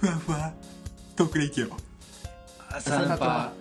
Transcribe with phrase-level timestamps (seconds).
[0.00, 0.52] ふわふわ
[1.16, 3.52] トークレイディオサンパ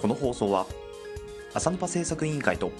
[0.00, 0.66] この放送は
[1.52, 2.72] 朝ヌパ制作委員会と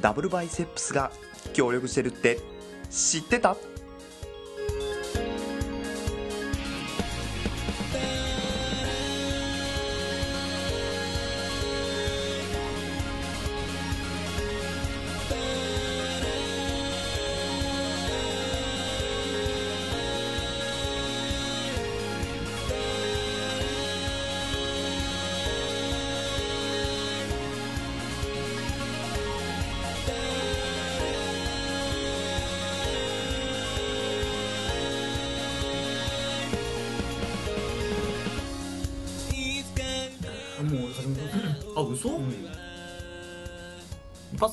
[0.00, 1.10] ダブルバイセップスが
[1.52, 2.38] 協力してるって
[2.90, 3.56] 知ってた？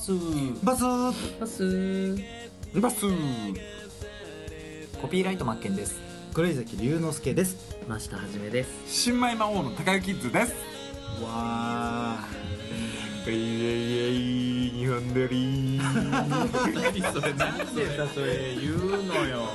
[0.08, 0.64] ス。
[0.64, 0.84] バス。
[0.84, 2.16] ーパス。
[2.80, 3.02] バス。
[5.02, 6.00] コピーライトマッケンです。
[6.32, 7.76] 黒井崎龍之介です。
[7.86, 8.70] 真下はじめです。
[8.86, 10.54] 新米魔王の高木キッズです。
[11.22, 12.20] わ
[13.26, 13.36] イエイ
[13.98, 15.78] エイ日本撮り。
[15.78, 19.46] 何それなんでさそれ言うのよ。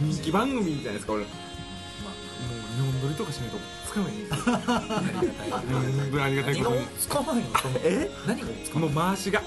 [0.00, 1.32] 人気番組みたいなですか俺もう
[2.74, 3.58] 日本撮りとかしないと
[3.96, 6.86] つかないんですよ本当にありがたいことに。
[6.98, 7.42] つかないの？
[7.84, 9.42] え何がつかもう回しが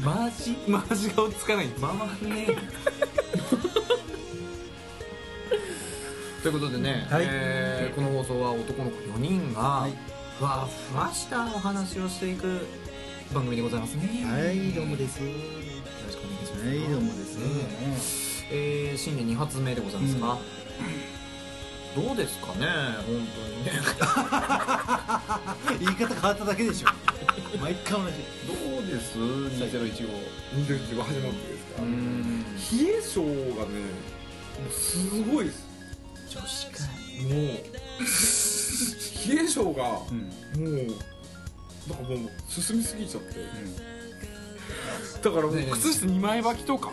[0.00, 0.56] マジ
[0.88, 2.46] 回しが追っつかないんですままね
[6.42, 6.50] とい。
[6.50, 7.24] うことでね、はい。
[7.26, 9.92] えーこの放送は男の子4人が、い。
[10.38, 12.66] ふわふわしたお話をしていく
[13.32, 14.02] 番組でございますね。
[14.26, 15.22] ーはいどうもです。
[15.22, 15.26] よ
[16.06, 16.66] ろしくお願いします。
[16.66, 17.18] はいどうもで
[17.98, 20.38] すえー、新年2発目でございますが、
[21.94, 22.66] どうですかね
[23.06, 23.72] 本当にね。
[25.78, 26.88] 言い方変わっただけでしょ。
[27.60, 28.14] 毎回同じ。
[28.46, 30.08] どうです？2015
[30.66, 32.58] 2015始まってですかうん冷
[32.98, 33.78] え性がね
[34.58, 35.64] もうすごいです。
[36.28, 36.82] 女子会。
[37.22, 37.34] もう
[39.28, 40.20] 冷え性がもうん
[40.58, 40.94] う
[41.88, 43.36] なんかもう進みすぎちゃって、
[45.22, 46.92] だからもう靴下2枚履きとか、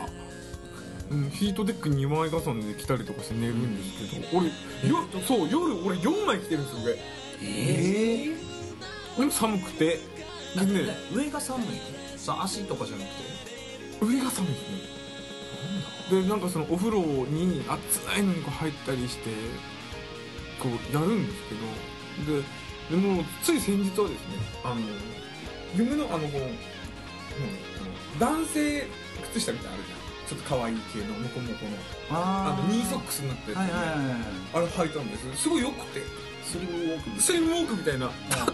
[1.11, 6.93] うん、ヒートテック2枚重ねで着たりとかして寝るんですけど、俺よそう夜俺4枚着てるんですよ上。
[6.93, 8.35] ええ
[9.17, 9.99] でも寒くて。
[10.55, 11.67] でね上が寒い
[12.17, 13.09] さ足とかじゃなく
[13.99, 14.05] て？
[14.05, 16.21] 上が寒いですね。
[16.23, 19.29] でなんかそのお風呂に熱いのにこう入ったりして
[20.61, 21.55] こうやるんですけ
[22.25, 22.43] どで
[22.89, 24.81] でもつい先日はですねあの
[25.73, 28.87] 夢のあのこの、うん、男性
[29.31, 30.00] 靴下みたいなのあるじゃん
[30.31, 31.71] ちょっと可愛い系のモコモコの。
[32.09, 33.63] ああのニーソックスになったやつ、ね。
[33.63, 34.19] はいはいはいはい。
[34.53, 35.43] あれ履いたんです。
[35.43, 35.99] すごい良くて。
[36.45, 38.09] スリムウォークスリムウォークみたいな。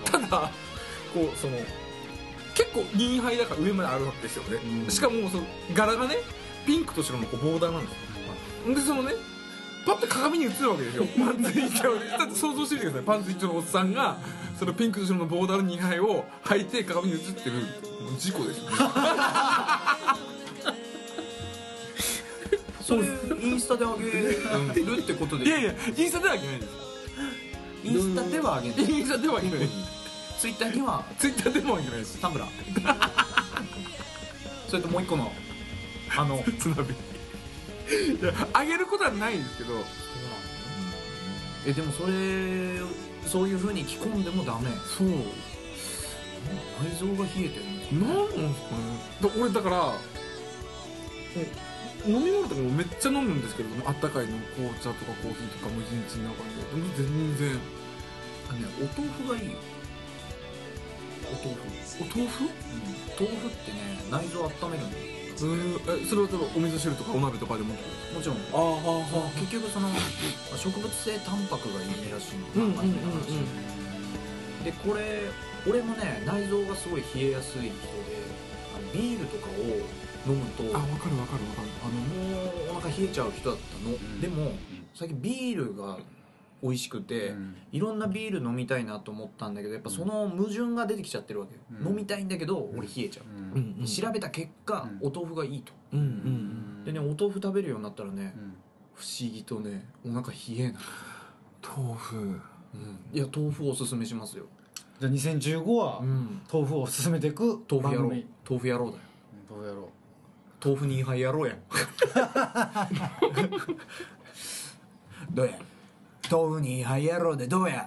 [0.05, 0.51] ただ
[1.13, 1.53] こうその
[2.55, 4.89] 結構ニーハイだから上まであるわけですよね、うん。
[4.89, 5.43] しかもその
[5.75, 6.15] 柄がね
[6.65, 7.93] ピンクと白のこうボーダーなんです
[8.67, 8.75] よ。
[8.75, 9.13] でそのね
[9.85, 11.05] パッと鏡に映るわけですよ。
[11.15, 13.03] パンツ一丁だって想像してみてください？
[13.03, 14.17] パンツ一丁のおっさんが
[14.57, 17.55] そのピンクと白のボーダーのニーハイを履いて鏡に映ってる。
[18.01, 18.69] もう事故ですよ。
[18.71, 18.77] ね
[22.87, 23.03] それ
[23.41, 25.45] インスタであげるってことで。
[25.45, 26.71] いやいやインスタではあげないです。
[27.83, 28.79] インスタではあげない。
[28.79, 29.69] インスタではあげない。
[30.39, 31.03] ツイッターには。
[31.19, 32.21] ツイッターでもあげないです。
[32.21, 32.49] タンブラー
[34.69, 35.33] それともう一個の
[36.15, 36.41] あの。
[36.57, 36.93] つなび。
[36.93, 39.73] いやあげることはないんですけど。
[41.65, 42.79] えでもそれ
[43.25, 44.69] そういうふうに着込んでもダメ。
[44.97, 45.09] そう。
[46.81, 47.59] 内臓が冷えて
[47.91, 48.13] るのな。
[48.13, 48.79] んなんですかね。
[49.21, 49.93] だ俺だから
[52.07, 56.55] 飲み物とかもめっちゃ飲むんですけどあったかいの紅茶とかコーヒーとかも一日の中で。
[56.71, 57.59] でも全然
[58.49, 59.57] あのねお豆腐がいいよ。
[61.27, 61.61] お豆腐。
[61.99, 62.47] お豆腐？
[63.19, 65.03] 豆腐ってね内臓温めるんだよ
[65.41, 65.75] うん。
[66.01, 68.37] えそれはお味噌汁とかお鍋とかでももちろん。
[68.37, 69.89] ああ結局その
[70.55, 74.63] 植物性タンパクがいいらしいのうんうんうんうん。
[74.63, 75.29] でこれ
[75.67, 77.73] 俺もね内臓がすごい冷えやすい人で
[78.93, 79.51] ビールとかを
[80.27, 80.63] 飲むと。
[80.63, 81.67] あ分かる分かる分かる。
[81.83, 84.21] あのもうお腹冷えちゃう人だったの、ん。
[84.21, 84.51] でも
[84.93, 85.97] 最近ビールが
[86.61, 87.55] 美味しくて、うん。
[87.71, 91.87] いろんなビール飲みたいなと思ったんだけどやっぱその矛盾が出てきちゃってるわけよ、うん。
[91.89, 93.81] 飲みたいんだけど俺冷えちゃう、うん。
[93.81, 95.07] で調べた結果、うん。
[95.07, 95.73] お豆腐がいいと。
[95.93, 98.53] うんうんでねお豆腐食べるようになったらね、うん。
[98.95, 100.73] 不思議とねお腹冷えない、
[101.61, 102.17] 豆腐。
[102.73, 104.45] うん、いや豆腐おすすめしますよ、
[104.99, 108.27] じゃあ2015はうん、豆腐を進めていく豆腐やろう番組。
[108.47, 109.06] 豆腐やろうだよ豆腐やろう
[110.63, 111.55] 豆腐2杯やろうや
[115.31, 115.51] どうや？
[116.29, 117.85] 豆腐2杯やろうでどうや？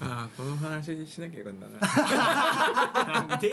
[0.00, 1.66] ああこの話しなきゃよかった
[3.06, 3.20] な。
[3.20, 3.52] なんで？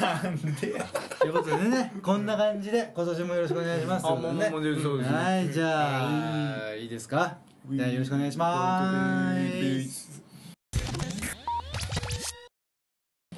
[0.00, 0.84] なんで？
[1.20, 4.06] ということでねこんな感じで今年もよろしくお願いします。
[4.06, 5.10] あもうもうもうそうです。
[5.10, 6.86] ねはいじゃあい。
[6.86, 7.38] いですか？
[7.70, 10.22] じゃあよろしくお願いします。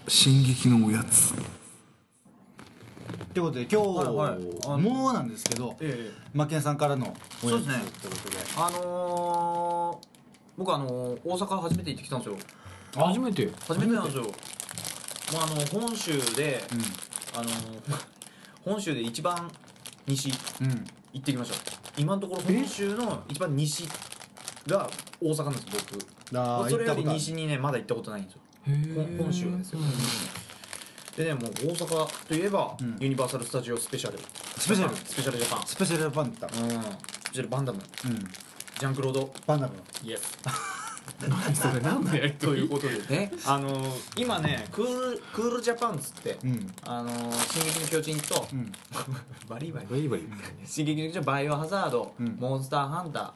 [0.09, 1.35] 進撃のおやつ
[3.37, 4.39] ということで今日、はいはい。
[4.65, 6.29] あのもうなんですけどええ。
[6.33, 7.75] マッケンさんからのおやつそうですね。
[8.01, 8.37] ということで。
[8.57, 10.07] あのー、
[10.57, 12.39] 僕あのー、大阪初めて行ってきたんですよ。
[12.97, 13.53] 初めて？
[13.69, 14.23] 初めてなんですよ。
[14.23, 14.33] もう
[15.43, 16.65] あの本州で、
[17.35, 17.53] あのー、
[18.65, 19.51] 本州で一番
[20.07, 20.67] 西うん。
[20.71, 21.73] うん行ってきました。
[21.99, 23.87] 今のところ本州の一番西
[24.67, 24.89] が
[25.21, 25.67] 大阪なんです
[26.31, 26.71] 僕。
[26.71, 28.41] それより西にねまだ行ったことないんですよ。
[28.69, 28.95] へー。
[29.19, 29.81] 本本州ですよ、
[31.17, 32.97] でねもう大阪といえば、うん。
[33.01, 34.19] ユニバーサル・スタジオ・スペシャル。
[34.59, 34.95] スペシャル。
[34.95, 35.67] スペシャルジャパン。
[35.67, 36.63] スペシャルバンダム。
[36.63, 36.71] うん。
[36.71, 36.81] スペ
[37.33, 37.81] シャルバンダム。
[38.05, 38.19] うん。
[38.19, 39.33] ジャンクロード。
[39.47, 39.75] バンダム。
[40.05, 40.86] イエス何
[41.55, 42.63] それ何のやりとり？
[42.63, 46.73] ということでねあのー今ねクールクールジャパンっつって、うん。
[46.85, 48.73] あのー進撃の巨人と、うん。
[49.49, 49.87] バリバリ。
[49.87, 50.29] バリバリ。
[50.65, 52.37] 進撃の巨人バイオハザード、うん。
[52.39, 53.33] モンスターハンタ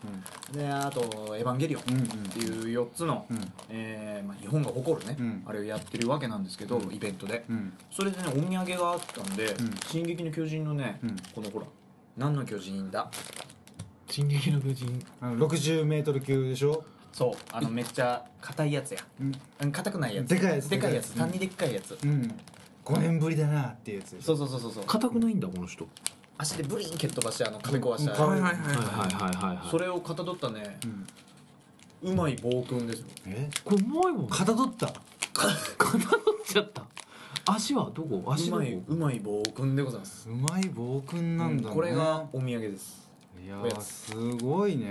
[0.52, 1.00] ー、であと
[1.36, 1.82] エヴァンゲリオン。
[1.82, 3.52] っていう4つの、うん。
[3.68, 5.42] えーまあ、日本が誇るね、うん。
[5.46, 6.94] あれをやってるわけなんですけど、うん。
[6.94, 7.44] イベントで。
[7.48, 7.72] うん。
[7.90, 9.74] それでねお土産があったんで「うん。
[9.86, 11.16] 進撃の巨人」のね、うん。
[11.34, 11.66] このほら
[12.16, 13.10] 何の巨人だ？
[14.08, 15.06] 進撃の巨人。
[15.20, 16.84] あの60メートル級でしょ？
[17.12, 19.00] そうあのめっちゃ硬いやつや。
[19.62, 19.72] うん。
[19.72, 20.28] 硬くないやつ。
[20.28, 20.68] でかいやつ。
[20.70, 21.14] でかいやつ。
[21.14, 21.98] 単にでっかいやつ。
[22.02, 22.34] うん。
[22.84, 25.86] 5年ぶりだなっていうやつそうそうそうそう硬くないんだこの人。
[26.38, 30.80] 足でブリン蹴っ飛ばしてあの壁壊した、はいはいはいはいはいはいそれをかたどったね、
[32.02, 33.06] うまい暴君ですよ。
[33.26, 33.50] え？
[33.62, 34.86] これうまいもんかたどった。
[34.86, 34.94] か
[35.34, 36.82] たどっちゃった。
[37.46, 38.24] 足はどこ？
[38.32, 40.28] 足うまいうまい暴君でございます。
[40.30, 43.06] うまい暴君なんだね、これがお土産です。
[43.44, 44.88] いやすごいね。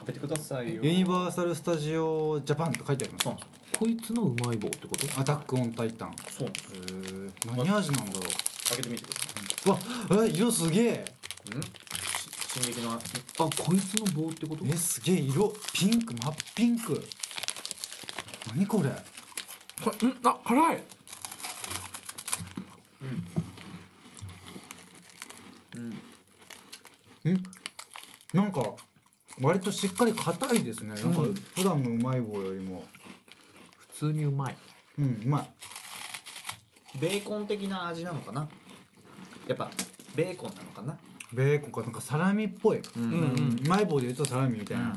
[0.00, 0.82] 食べてくださいよ。
[0.82, 5.20] ユニバーサル・スタジオ・ジャパンって書いてありますそうなんですこいつのうまい棒ってこと？
[5.20, 6.10] アタック・オン・タイタン。
[6.10, 6.72] へそうなんです。
[7.44, 8.20] え何味なんだろ
[8.68, 9.80] 開けてみてくださ
[10.10, 10.84] うわえ色すげえ。
[10.84, 10.88] い
[11.54, 11.62] うん？
[12.48, 12.98] 進撃のあ
[13.38, 14.64] こいつの棒ってこと？
[14.66, 15.52] えすげえ色。
[15.72, 17.06] ピンク真っピンク。
[18.54, 18.90] 何これ？
[19.84, 20.16] これん？
[20.24, 20.82] あ辛い。
[27.30, 27.42] ん。
[28.32, 28.62] なんか
[29.40, 30.94] 割としっかり硬いですね。
[30.94, 32.84] なんかうん普段のうまい棒よりも。
[33.78, 34.56] 普通にうまい。
[34.98, 36.98] うんうまい。
[36.98, 38.48] ベーコン的な味なのかな？
[39.46, 39.70] やっぱ
[40.14, 40.98] ベーコンなのかな？
[41.32, 43.60] ベーコンかなんかサラミっぽい、ううんうん。
[43.64, 44.96] うまい棒で言うとサラミみたいな、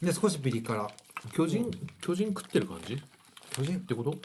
[0.00, 0.88] で少しピリ辛。
[1.32, 1.70] 巨人
[2.00, 2.94] 巨人食ってる感じ？
[2.94, 2.98] っ
[3.52, 3.80] 巨人？
[3.80, 4.16] てこと？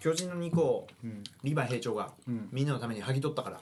[0.00, 1.22] 巨人の肉をうん。
[1.44, 2.48] リヴァイ兵長がうん。
[2.50, 3.60] みんなのために剥ぎ取ったから。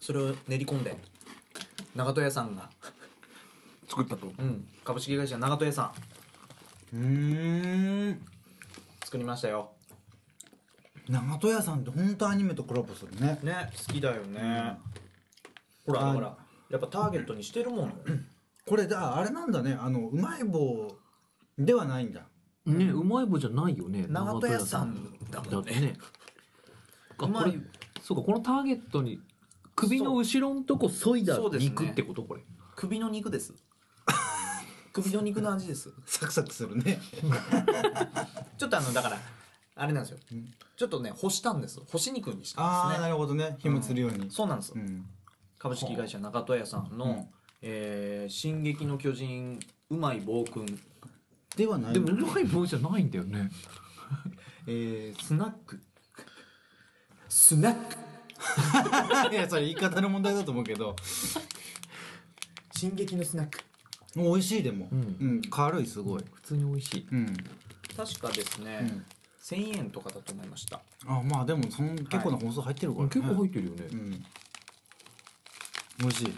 [0.00, 0.96] それを練り込んで
[1.98, 2.70] 長門屋さんが、
[3.88, 4.28] 作ったと。
[4.38, 5.92] うん、株式会社長門屋さ
[6.92, 6.96] ん。
[6.96, 8.10] うー。
[8.12, 8.22] ん
[9.04, 9.72] 作りましたよ。
[11.08, 13.40] 長門屋さんって本当アニメとコラボするね。
[13.42, 14.78] ね好きだよね、
[15.84, 16.36] ほらあだから
[16.70, 17.92] やっぱターゲットにしてるもの。
[18.64, 19.76] これだあれなんだね。
[19.80, 20.86] あのうまい棒
[21.58, 22.28] ではないんだ。
[22.64, 24.06] ねうまい棒じゃないよね。
[24.08, 24.94] 長門屋さん
[25.32, 25.50] だもんね。
[25.50, 25.94] だってね。
[27.18, 27.60] あうまいこれ
[28.02, 29.20] そうかこのターゲットに
[29.78, 31.50] 首の後ろのとこ削いだそう。
[31.50, 31.70] ですね。
[31.70, 32.22] 肉ってこと？
[32.22, 32.42] これ。
[32.76, 33.54] 首の肉です。
[34.92, 35.92] 首の肉の味です。
[36.06, 37.00] サクサクするね。
[38.58, 39.18] ちょっとあのだから
[39.76, 40.54] あれなんですよ、ん。
[40.76, 41.80] ちょっとね干したんです。
[41.80, 43.08] 干し肉にしたああなんですね。
[43.10, 43.56] るほどね。
[43.60, 44.30] 日もつるように。
[44.30, 45.06] そうなんです、うん。
[45.58, 47.28] 株式会社中戸屋さんの「うん。
[47.62, 50.80] えー進撃の巨人うまい暴君
[51.56, 53.50] ではないでもうまい棒じゃないんだよね」
[54.66, 55.80] えースナック。
[57.28, 58.07] スナック
[59.30, 60.94] いやそれ言い方の問題だと思うけど。
[62.74, 63.60] 進撃のスナック。
[64.14, 64.88] 美味しいでも。
[64.92, 65.38] ううん。
[65.38, 66.24] ん軽いすごい。
[66.32, 67.06] 普通に美味しい。
[67.10, 67.36] うん。
[67.96, 69.04] 確かですね、うん。
[69.42, 70.80] 1000円とかだと思いました。
[71.06, 73.10] あまあでもその結構な本数入ってるからね。
[73.12, 73.84] 結構入ってるよね。
[73.90, 74.24] うん。
[75.98, 76.32] 美味しい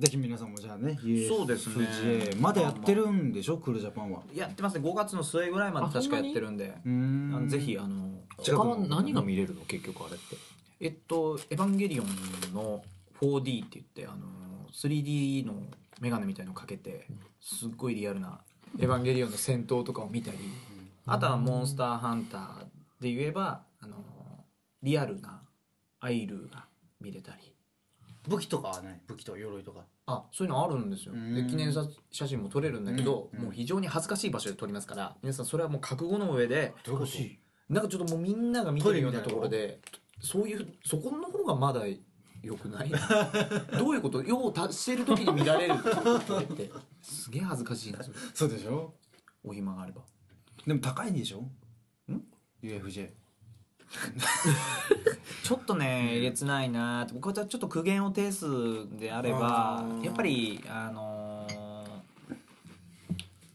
[0.00, 1.86] ぜひ皆さんもじゃあねそうですね。
[2.32, 3.58] USJ まだやってるんでしょ？
[3.58, 4.22] クールジャパンは。
[4.34, 4.88] やってますね。
[4.88, 6.68] 5月の末ぐらいまで確かやってるんで。
[6.88, 8.74] んあのぜひあの近くの。
[8.76, 9.60] 他は何が見れるの？
[9.66, 10.36] 結局あれって。
[10.80, 12.06] えっと「エヴァンゲリオン」
[12.54, 12.82] の
[13.20, 14.26] 4D って言ってあの
[14.72, 15.62] 3D の
[16.00, 17.06] メガネみたいのかけて
[17.42, 18.40] すっごいリアルな
[18.80, 20.38] 「エヴァンゲリオン」の戦闘とかを見たり
[21.04, 22.60] あとは「モンスターハンター」
[22.98, 23.96] で言えばあの
[24.82, 25.42] リアルな
[26.00, 26.64] アイルが
[26.98, 27.49] 見れたり
[28.30, 29.84] 武器とかはね武器とか鎧とか。
[30.06, 31.12] あそういうのあるんですよ。
[31.14, 31.34] うん。
[31.34, 33.42] で記念写写真も撮れるんだけど、うん。
[33.44, 37.12] もう非常に恥ずかしい場所で撮りますから皆さんそれはもう覚悟の上でどういうこと？
[37.74, 39.80] なんかちょっともうみんなが見てるようなところで
[40.20, 42.90] そういうそこの方がまだよくない？
[43.78, 44.22] どういうこと？
[44.24, 46.70] 用を足してる時に乱れるって
[47.02, 48.94] すげえ恥ずかしいなそれそうでしょ？
[49.44, 50.02] お暇があれば。
[50.66, 51.40] でも高いんでしょ？
[52.12, 52.22] ん
[52.62, 53.10] ？UFJ
[55.42, 57.14] ちょっとねえげつないなって。
[57.14, 58.46] 僕はちょっと苦言を呈す
[58.98, 61.46] であればやっぱりあの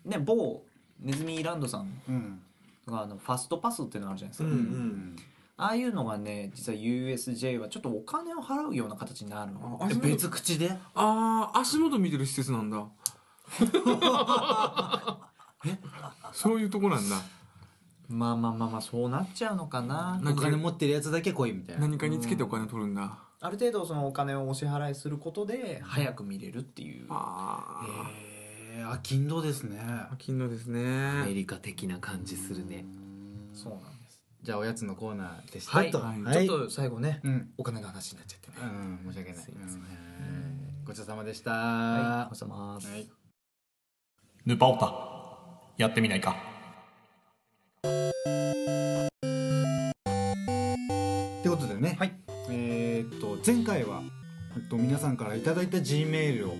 [0.06, 0.62] ーね某
[1.00, 2.42] ネズミランドさんうん。
[2.86, 5.15] があのファストパスっていうのがあるじゃないですか、うんうん。
[5.58, 9.80] ああいうのがね実は USJ はちょっとお金を払うような形になるの。
[10.04, 10.77] 別口で？
[10.94, 12.86] あー足元見てる施設なんだ。
[16.34, 17.15] そういうとこなんだ
[18.07, 20.21] まあまあまあまあそうなっちゃうのかな。
[20.25, 21.81] お金持ってるやつだけ来いみたいな。
[21.81, 23.17] 何かにつけてお金取るんだ。
[23.41, 27.05] ある程度そのお金をお支払いすることで早く見れるっていう。
[27.09, 28.09] ああ
[28.74, 29.79] えー、あ勤労ですね。
[30.17, 32.85] 金のですアメねリカ的な感じするね。
[33.53, 34.24] そうなんです。
[34.43, 35.77] じゃあおやつのコーナーでした。
[35.77, 36.45] はい、とはい。
[36.47, 37.50] ちょっと最後ねうん。
[37.57, 38.55] お金の話になっちゃってね。
[38.62, 39.43] うん申し訳ない。
[39.43, 39.77] すいません。
[39.77, 39.83] うん。
[39.83, 39.95] はい。
[40.85, 41.51] ごちそうさまでした。
[41.51, 42.88] はいおさます。
[42.88, 43.07] はい。
[44.45, 44.93] ヌパオタ
[45.77, 46.54] やってみないか
[51.39, 52.12] ってことでね、はい。
[52.50, 54.01] えーっと前回は、
[54.56, 56.58] えっと、皆さんからいただいた G メールを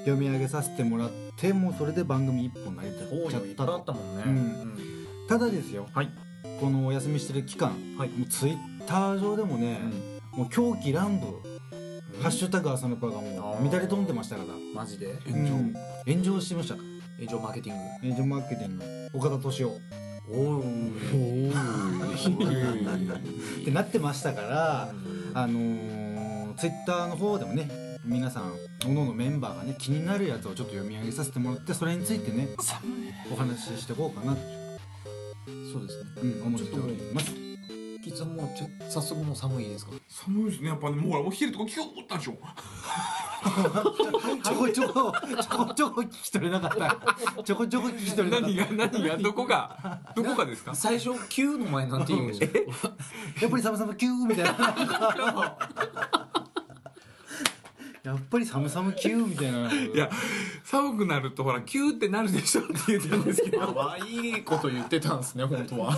[0.00, 3.76] 読み上げさせてもらってもうそれで番組一本成り立っちゃったと。
[3.78, 4.16] ったもん。
[4.16, 4.78] ねうん。
[5.28, 6.10] ただですよ、はい。
[6.60, 8.08] このお休みしてる期間、はい。
[8.10, 9.78] もうツイッター上でもね、
[10.32, 11.32] もう狂気乱舞、
[12.20, 14.48] ハッシュタグ朝のパがもう乱れ飛んでましたから。
[14.74, 15.18] マジで？
[15.26, 15.74] 炎上うん。
[16.06, 16.76] 炎上しました。
[17.18, 17.82] 炎上マーケティング。
[18.08, 18.84] 炎上マーケティング。
[19.14, 19.80] 岡田敏夫
[20.32, 20.34] お
[20.64, 21.50] お
[23.60, 24.94] ってなってましたから、
[25.34, 27.68] あのー、ツイッターの方でもね
[28.04, 32.48] 皆さん各々メンバーがね気になるやつをちょっと読み上げさせてもらってそれについてね
[33.30, 34.40] お話ししていこうかなと、
[35.72, 36.10] そうですね。
[36.22, 37.51] うん、思っております
[38.02, 42.36] キッズはもうちょ早速もう寒いですか寒いですねやっぱねもうお昼とこ気が思ったでしょ
[44.42, 46.70] ちょこちょこちょこちょこ聞き取れなかっ
[47.36, 52.58] たちょこちょこ聞き取れなかっ何が何がどこがどこがですか最初9の前なんて言うんでしょた
[53.40, 55.56] やっぱり寒々キューみたいな
[58.04, 59.72] やっぱり寒々キューみたいな。
[59.72, 60.10] いや
[60.64, 63.72] 寒くなるとほらキューってなるでしょって言ってるんですけど。
[63.72, 65.96] 可愛いこと言ってたんですね本当は。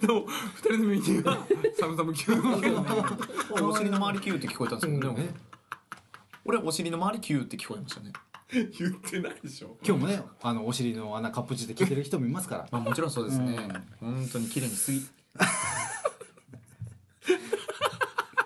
[0.00, 1.44] でも二人の耳には
[1.80, 5.34] 寒々キューお尻の周りキューって聞こえたんですけどね。
[6.44, 8.12] 俺はお尻の周りキューって聞こえましたね。
[8.52, 9.76] 言ってないでしょ。
[9.84, 12.68] 今日もねあのお尻の穴かっぽじって聞いてる人もいますから。
[12.70, 13.56] まあもちろんそうですね。
[13.98, 15.04] 本当に綺麗にすぎ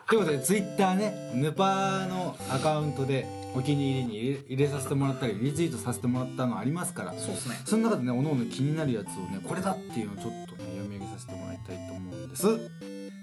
[0.09, 7.13] ということでツイッターねヌパのアカウントでお気に入りに入れ入れさせてもらったりリツイートさせてもらったのありますから。
[7.15, 7.61] そうですね。
[7.65, 12.47] その中でねおのおの気になるやつをねこれだっていうのをちょっとね読み上げさせてもらいたいと思うんです。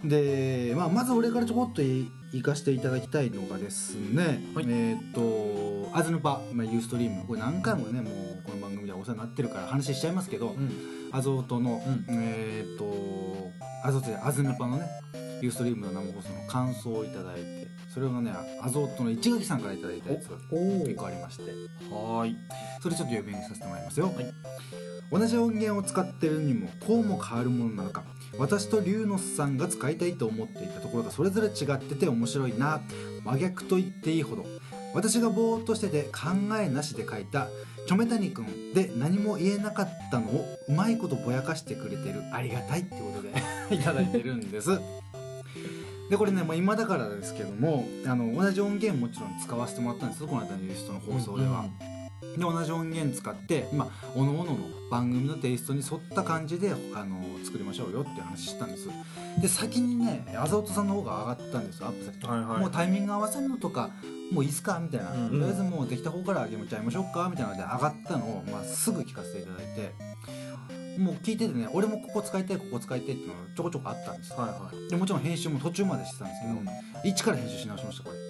[0.03, 4.65] で、まあ、まず俺からちょこっとい行かせていただきたいのがですね、はい。
[4.67, 7.23] えーっとアズヌパ、まあ、ユーストリーム。
[7.25, 8.13] これ何回もねもう
[8.43, 10.69] この番組ではお世話になってるから話しちゃいますけど、うん。
[11.13, 12.05] アゾートの、うん。
[12.09, 13.51] えーっと
[13.85, 14.85] アゾートでアズヌパのね
[15.43, 18.31] ユーストリームの生放送の感想をいただいてそれがね
[18.61, 21.43] アゾートの市垣さんからいただいたやつお結構ありまして。
[21.91, 22.37] はーい。
[22.81, 24.33] それちょっと読み上げさせてもらいますよ、はい。
[25.11, 28.05] 同じ音源を使ってるにもこうも変わるものなのか。
[28.39, 32.81] 私と龍之介さんが使いたいと思っていたところがそれぞれ違ってて面白いな。
[33.25, 34.45] 真逆と言っていいほど。
[34.93, 37.49] 私がぼーっとしてて考えなしで書いた
[37.85, 42.23] 「チョメタニくん」で何も言えなかったのをうまいことぼやかしてくれてる。
[42.31, 43.33] ありがたいってことで
[43.75, 44.79] いただいてるんです
[46.13, 51.65] でこれねもう今だからですけどもあの同じ音源もちろん使わせてもらったんですこの間のユーストの放送では、
[52.21, 54.57] で同じ音源使ってまあおのおのの
[54.91, 58.89] 番組のテイストに沿った感じであの作りましょうよって話したんです。
[59.41, 63.89] で先にねあざおとさんの方が上がったんですよアップされて、はいはいもうタイミング合わせるのとか
[64.31, 70.12] もういいっすかみたいな、うんとりあえずもうできた方から上げちゃいましょうかみたいなので上がったのを、まあ、すぐ聞かせていただいて
[70.97, 74.37] もう聞いててね俺もここ使いたいここ使いたいっていうのがちょこちょこあったんですよ。
[74.37, 74.89] はいはい。
[74.89, 76.67] でもちろん編集も途中までしてたんですけど、うん
[77.03, 78.17] 一から編集し直しましたこれ。
[78.17, 78.21] へ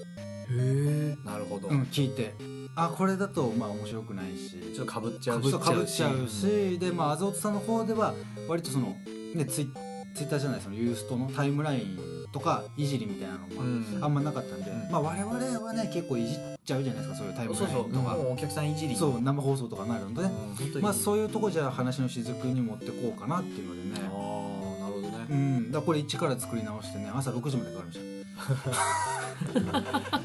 [0.51, 1.17] え。
[1.24, 2.34] なるほど、うん、聞いて。
[2.75, 6.79] あこれだとまあ面白くないしちょっとかぶっちゃうかぶっかぶっちゃうし。
[6.79, 8.13] でまあアゾートさんの方では
[8.48, 8.96] 割とその
[9.36, 9.67] ねツイ
[10.15, 13.99] ツイッターじゃないそのユーストのタイムラインとかいじりみたいなのもうん。
[14.01, 14.91] あんまなかったんで、うん。
[14.91, 18.17] まあ我々はね結構いじっちゃうじゃないですかそういうタイムラインとか。
[18.17, 18.95] お客さんいじり。
[18.95, 24.07] そう生放送とかなるので、うんまあそういうとこじゃあ話の雫に持ってこうかなっていうのであね。
[24.07, 25.25] あなるほどね。
[25.29, 25.71] うん。
[25.71, 27.99] だこれ一から作り直してね朝6時までかかりまし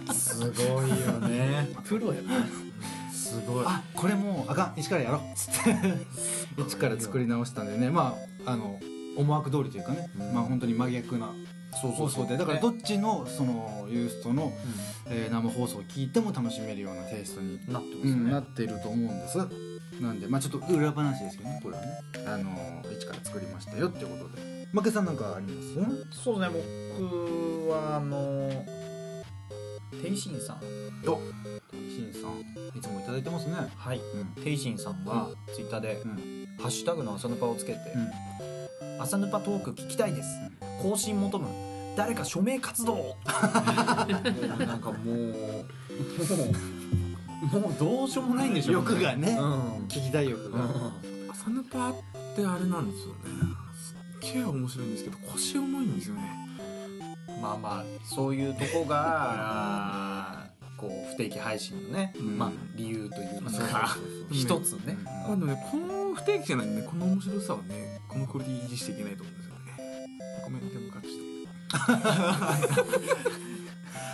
[0.06, 1.68] た すごいよね。
[1.84, 2.28] プロやね
[3.12, 3.64] すごい。
[3.66, 4.80] あこれもうあかん。
[4.80, 5.20] 一からやろう。
[5.20, 7.90] っつって一から作り直したんでね。
[7.90, 8.14] ま
[8.46, 8.80] ああの
[9.16, 10.32] 思惑通りというかね、うん。
[10.32, 11.32] まあ本当に真逆な
[11.78, 14.52] 放送でだからどっちのそのユーストの、
[15.06, 19.38] えー生放送を聞いても楽しめるようなテイストに、なってますね、うん、なっていると思うんです。
[20.00, 21.88] なんでまあちょっと裏話ですけどねこれはね。
[22.26, 24.66] あの一から作りましたよってことで。
[24.72, 25.62] 負けさんなんかありま
[26.12, 26.22] す？
[26.22, 26.60] そうですね。
[27.00, 28.50] 僕はあの
[30.02, 30.60] テイシンさん。
[30.60, 30.64] し
[32.02, 32.78] んさん。
[32.78, 33.54] いつもいただいてますね。
[33.76, 33.98] はい。
[33.98, 34.42] うん。
[34.42, 38.10] テイシンさんはツイッターでうん「ハッシュタグの朝ヌパ」をつけてうん
[38.98, 40.28] 「朝ヌパトーク聞きたいです。
[40.82, 41.48] 更新求む。
[41.96, 44.04] 誰か署名活動」な
[44.76, 45.26] んかもうもう
[47.60, 49.36] もうどうしようもないんでしょう欲がね。
[49.38, 49.86] うん。
[49.88, 50.92] 聞きたい欲が、
[51.30, 51.94] 朝ヌパっ
[52.36, 53.20] てあれなんですよね。
[54.20, 56.22] すっげえ面白いんですけど腰重いんですよね。
[57.40, 62.38] まあまあそういうとこが こう不定期配信のね、うん。
[62.38, 63.96] まあ理由というか
[64.30, 69.58] 一つね、まあでもねこの不定期じゃないねこの面白さはねこのクオリティ維持していけないと思うんですよね。
[70.44, 71.22] ごめんでもカットして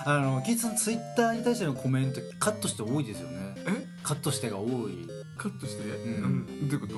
[0.06, 3.54] あのキーツさんツイッターに対してのコメントカットして多いですよね。
[3.66, 3.86] え？
[4.02, 5.08] カットしてが多い。
[5.38, 5.86] カットして、ん。
[6.22, 6.94] うん、 どういうこと？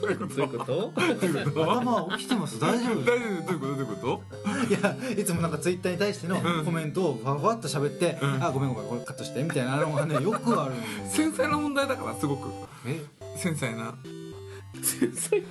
[0.00, 0.92] どういうこと？
[0.96, 1.72] どういうこと？
[1.72, 2.58] 頭起きてます？
[2.58, 3.04] 大丈夫？
[3.04, 3.06] 大丈夫？
[3.06, 3.58] どういうこと？
[3.58, 4.22] どういうこと？
[4.68, 6.64] いやいつもなんかツイッターに対してのうん。
[6.64, 8.42] コメントをファファッと喋って、うん。
[8.42, 11.30] あごめんごめんこれカットしてみたいなのがねよくあるんですよ。
[11.30, 12.48] 繊細な問題だからすごく。
[12.86, 13.00] え？
[13.36, 13.94] 繊細な
[14.82, 15.42] 繊細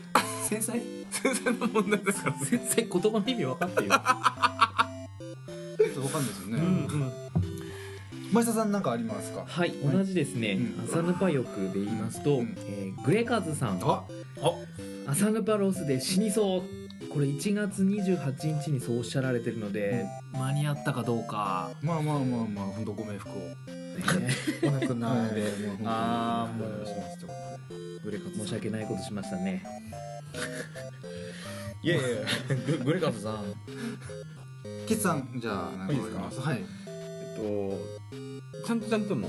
[0.49, 2.29] 繊細繊細な問題だか？
[2.29, 3.93] ら先生言葉の意味分かってるよ。
[5.77, 7.11] ちょっとわかんないですよね、うん
[8.33, 9.43] 前田さんなんかありますか？
[9.45, 10.89] はい同じですね、うん。
[10.89, 12.55] 朝ヌパ欲で言いますと、うん。
[12.59, 13.79] えーグレカズさん。
[13.83, 14.05] あ
[15.07, 16.63] 朝ヌパロスで死にそう。
[17.09, 21.71] これ1月28日にそうおっしゃられてるので、間に合ったかどうか。
[21.81, 23.33] まあまあまあまあ本当ご冥福を。
[23.33, 24.29] ね
[24.63, 25.51] お亡くなりで
[25.83, 26.85] ああーもう
[28.03, 29.63] グレカ申し訳ないことしましたね。
[31.83, 32.17] いやいやいや
[32.67, 33.53] ググレカズさん。
[34.87, 36.39] キッズさんじゃあ何かあります。
[36.39, 36.63] はい。
[36.87, 39.27] えっとちゃんとちゃんとの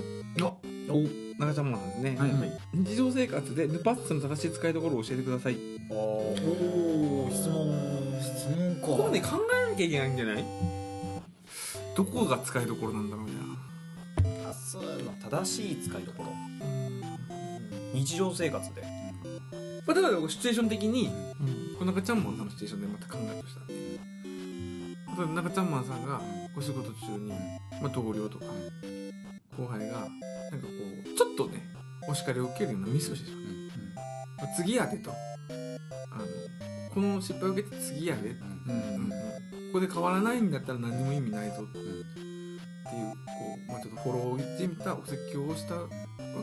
[0.88, 2.30] お中ちゃんもなんですね、はい。
[2.30, 2.60] はい。
[2.74, 5.56] 日常生活でヌパッツの正しい使いどころを教えてください。
[5.90, 7.74] おお質問
[8.20, 8.86] 質問か。
[8.86, 9.28] ここはね考
[9.66, 10.44] えなきゃいけないんじゃない？
[11.96, 13.32] どこが使いどころなんだろうね
[14.46, 16.30] あそうの正しい使いどころ
[17.92, 18.82] 日常生活で。
[19.86, 21.10] まあ、例えばシチュエーション的に
[21.78, 23.60] この中ちゃんマンさんのシチュエーションでまた考えるとした。
[23.68, 26.20] 例えば中ちゃんマンさんが
[26.56, 27.36] お仕事中に、ま
[27.84, 28.46] あ、同僚とか
[29.56, 30.72] 後輩がなんかこ
[31.04, 31.66] うちょっとね
[32.08, 33.42] お叱りを受けるようなミスをしてしまう、
[34.38, 35.10] まあ、次やでと。
[35.10, 35.14] あ
[36.18, 36.24] の
[36.94, 38.36] この失敗を受けて次やで、うん。
[38.36, 39.08] うん。
[39.08, 39.16] こ
[39.74, 41.66] こで変わらないんだったら何にも意味ないぞ
[42.92, 43.16] っていうこ
[43.68, 45.88] う、まあ、ちょっとフォローじみたお説教をしたわ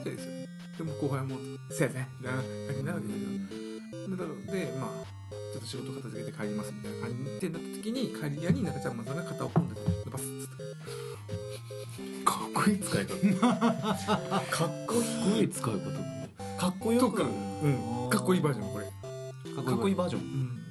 [0.03, 0.31] けですよ。
[0.31, 1.35] ねでも後輩も
[1.69, 4.07] 「せやせや」みたいな感じになるわけですよ。
[4.09, 5.05] でなのでまあ
[5.53, 13.39] ちょっと仕事片付けて帰りますみたいな感じってなった時に帰り屋に中ちゃんまさんが肩をポンで伸ばすっつって かっこいい使い方。
[13.49, 17.23] かっこすごい使い方だねかっこよく。
[17.23, 20.21] うん、かっこいいバージョンこれ、かっこいいバージョン。
[20.21, 20.61] うん、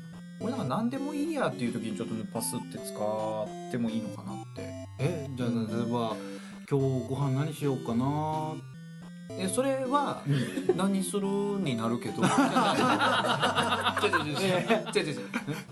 [0.41, 4.38] 俺なんか何でもいいやっていう時にちょっとパスって使ってもいいのかな
[5.39, 6.17] じゃあ例えば
[6.69, 8.55] 今日ご飯何しようかな
[9.31, 10.23] えそれは
[10.75, 11.27] 何する
[11.61, 12.23] になるけど。
[12.25, 12.31] 違う
[14.27, 14.41] 違う違う。
[14.41, 15.13] 違う違う違う。
[15.13, 15.21] 違う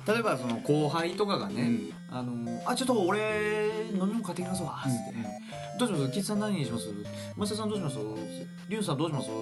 [0.07, 1.71] 例えばその後輩とかがね、
[2.11, 5.15] あのあちょっと俺飲み物買ってきますわ」つって
[5.81, 6.13] 「どうします？
[6.13, 6.89] キッズさん何にします
[7.37, 7.97] マサさんどうします
[8.69, 9.33] リュウさんどうします?」っ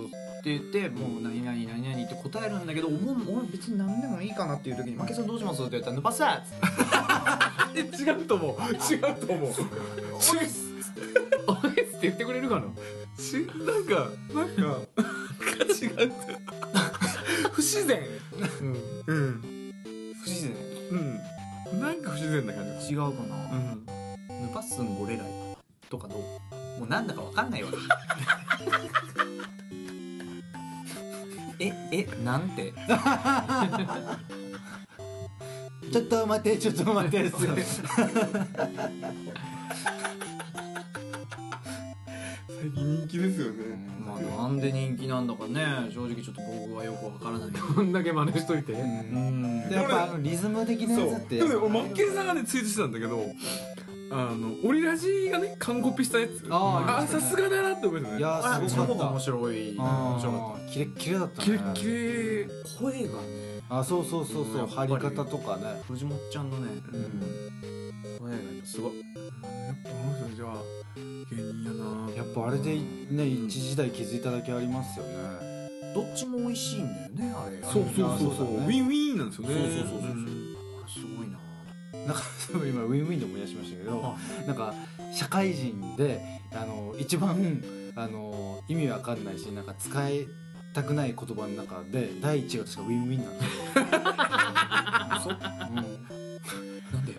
[0.45, 7.04] て言って「もう何々何々」って答えるんだけど「もう俺別に何でもいいかな」っていう時に「マケさんどうします?」って言ったら「ヌパッサー!」っつって
[7.77, 8.57] え違うと思う。
[8.93, 9.51] 違うと思う。
[11.47, 12.63] あれって言ってくれるかな？
[13.19, 14.97] ちなんかなんかなんか
[15.81, 16.13] 違う
[17.53, 18.03] 不自然。
[18.61, 18.69] うん。
[19.07, 19.41] うん。
[20.23, 20.53] 不自然。
[20.91, 21.81] うん。
[21.81, 22.93] なんか不自然な感じ。
[22.93, 23.87] 違うかな、うん。
[23.87, 25.27] ヌパッスンゴレライ
[25.91, 26.19] とかどう？
[26.81, 27.71] もうなんだかわかんないわ。
[31.61, 32.73] ええなんて？
[35.93, 37.31] ちょっと待ってちょっと待って
[42.65, 43.77] 最近人気ですよね。
[44.01, 45.91] まあなんで人気なんだかね。
[45.93, 47.51] 正直ちょっと僕はよくわからない。
[47.53, 48.73] こんだけ真似しといて。
[48.73, 49.69] うん。
[49.69, 51.37] でやっぱあのリズム的なそうやつって。
[51.37, 53.23] でもね俺マッケンさんがねツイートしてたんだけど
[54.11, 56.47] あのオリラジがね完コピしたやつ。
[56.49, 58.21] あーあさすがだなって思いましたね。
[58.21, 58.71] いやすごかった。
[58.71, 59.77] すごく面白い。
[59.77, 61.45] 面白かっキレッキレだったね。
[61.45, 62.47] キレッキレ。
[62.47, 64.93] た声がねあそうそうそうそうやっぱり。
[64.93, 65.83] 張り方とかね。
[65.89, 66.69] 藤本ちゃんのね、
[68.19, 68.99] 声がやっぱすごい。
[68.99, 69.05] やっ
[69.83, 70.63] ぱこの人じゃあ
[70.97, 72.79] 芸人やなやっぱあれで
[73.11, 75.13] ね一時代築いただけありますよね。
[75.95, 77.63] どっちも美味しいんだよねあれ。
[77.63, 78.57] そうそうそうそう。
[78.57, 79.55] ウィンウィンなんですよね。
[79.55, 80.15] そうそうそうそうう。
[80.15, 80.55] ん。
[80.55, 81.39] これすごいな
[82.07, 82.23] なんか
[82.53, 84.15] 今ウィンウィンで思い出しましたけど
[84.47, 84.75] なんか
[85.13, 86.21] 社会人で
[86.53, 87.63] あの一番
[87.97, 90.27] あの意味わかんないしなんか使い
[90.75, 97.13] たくない言葉の中で第一が確かウィンウィンなんですよ、なんで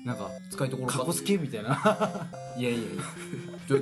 [0.00, 0.98] うん、なんか使いどころか。
[0.98, 2.28] かっこつけみたいな。
[2.56, 2.88] いやいやいや。
[3.66, 3.80] ちょウ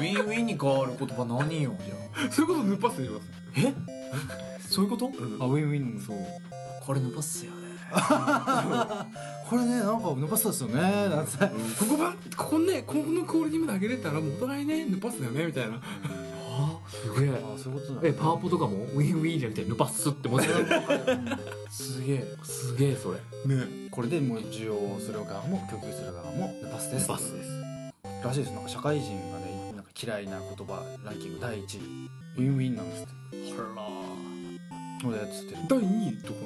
[0.00, 3.28] ィンウィンに変わる言葉何よじゃそういうことヌパスでます。
[3.30, 3.74] あえ？
[4.68, 5.06] そういうこと？
[5.06, 5.10] あ
[5.46, 6.00] ウィンウィン。
[6.00, 6.16] そう。
[6.84, 7.58] これ伸ばすよね。
[9.48, 10.80] これねなんか伸ばしたですよね。
[10.80, 15.76] なんてここばここねこのクオリティまで上げれたらもうお互いねヌパスだよねみたいな。
[15.76, 15.80] あ
[16.88, 17.30] すげえ。
[17.34, 18.00] あそういうことだ。
[18.04, 20.48] えパワポとかもウィンウィンじゃなくてヌパスって文字。
[21.70, 22.24] すげえ。
[22.42, 23.18] すげえそれ。
[23.46, 23.88] ね。
[23.90, 27.08] これでもう需要する側も供給する側もヌパスです。
[27.08, 27.50] ヌパスです。
[28.24, 28.52] らしいです。
[28.52, 31.80] なんか社会人がねなんか嫌いな言葉ランキング第一位。
[32.36, 33.52] ウィンウィンなんですって。
[33.52, 33.68] ほら
[35.06, 36.38] 俺やつってる第2位とか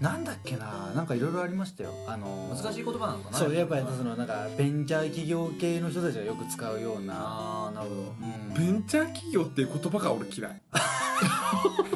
[0.00, 0.56] なんだっけ？
[0.56, 1.02] なな？
[1.02, 1.90] んかいろいろありましたよ。
[2.08, 3.38] あのー難しい言葉なのかな？
[3.38, 8.00] そうやっぱりそのなんかベンチャー企業系の人たちがよく使うような、ああなるほど。
[8.00, 8.54] うん。
[8.54, 10.60] ベンチャー企業っていう言葉が俺嫌い。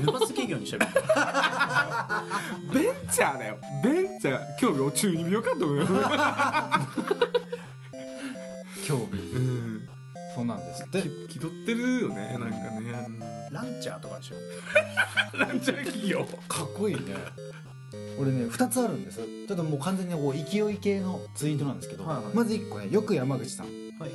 [0.00, 0.80] ヌパス企業にしちゃう
[2.74, 3.58] ベンチャーだよ。
[3.82, 5.86] ベンチャー興味を中二病かと思うよ。
[8.86, 9.18] 興味。
[9.18, 9.25] うん
[10.36, 10.82] そうなんです。
[10.84, 12.92] ってき気取ってるよねなんかね。
[13.50, 14.34] ランチャーとかでしょ。
[15.50, 16.26] ベンチャー企業。
[16.46, 17.00] かっこいいね。
[18.18, 19.18] 俺ね2つあるんです。
[19.18, 22.34] ちょっともう完全にこう勢い系のツイートなんですけど、はいはい。
[22.34, 23.66] まず1個ねよく山口さん。
[23.98, 24.10] はい。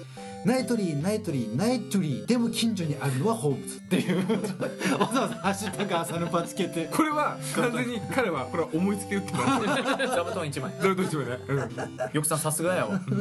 [0.45, 3.79] ナイトリーナイトリーナイトリーでも近所にあるのはホームズ。
[3.79, 4.17] っていう。
[4.99, 10.71] わざわざハッシュタグ朝のパつけてこれは完全に彼はこれは思いつきで打ってた座布団一枚。
[10.79, 11.59] どれどっちもね、うん、
[12.13, 13.01] よくさんさすがやわ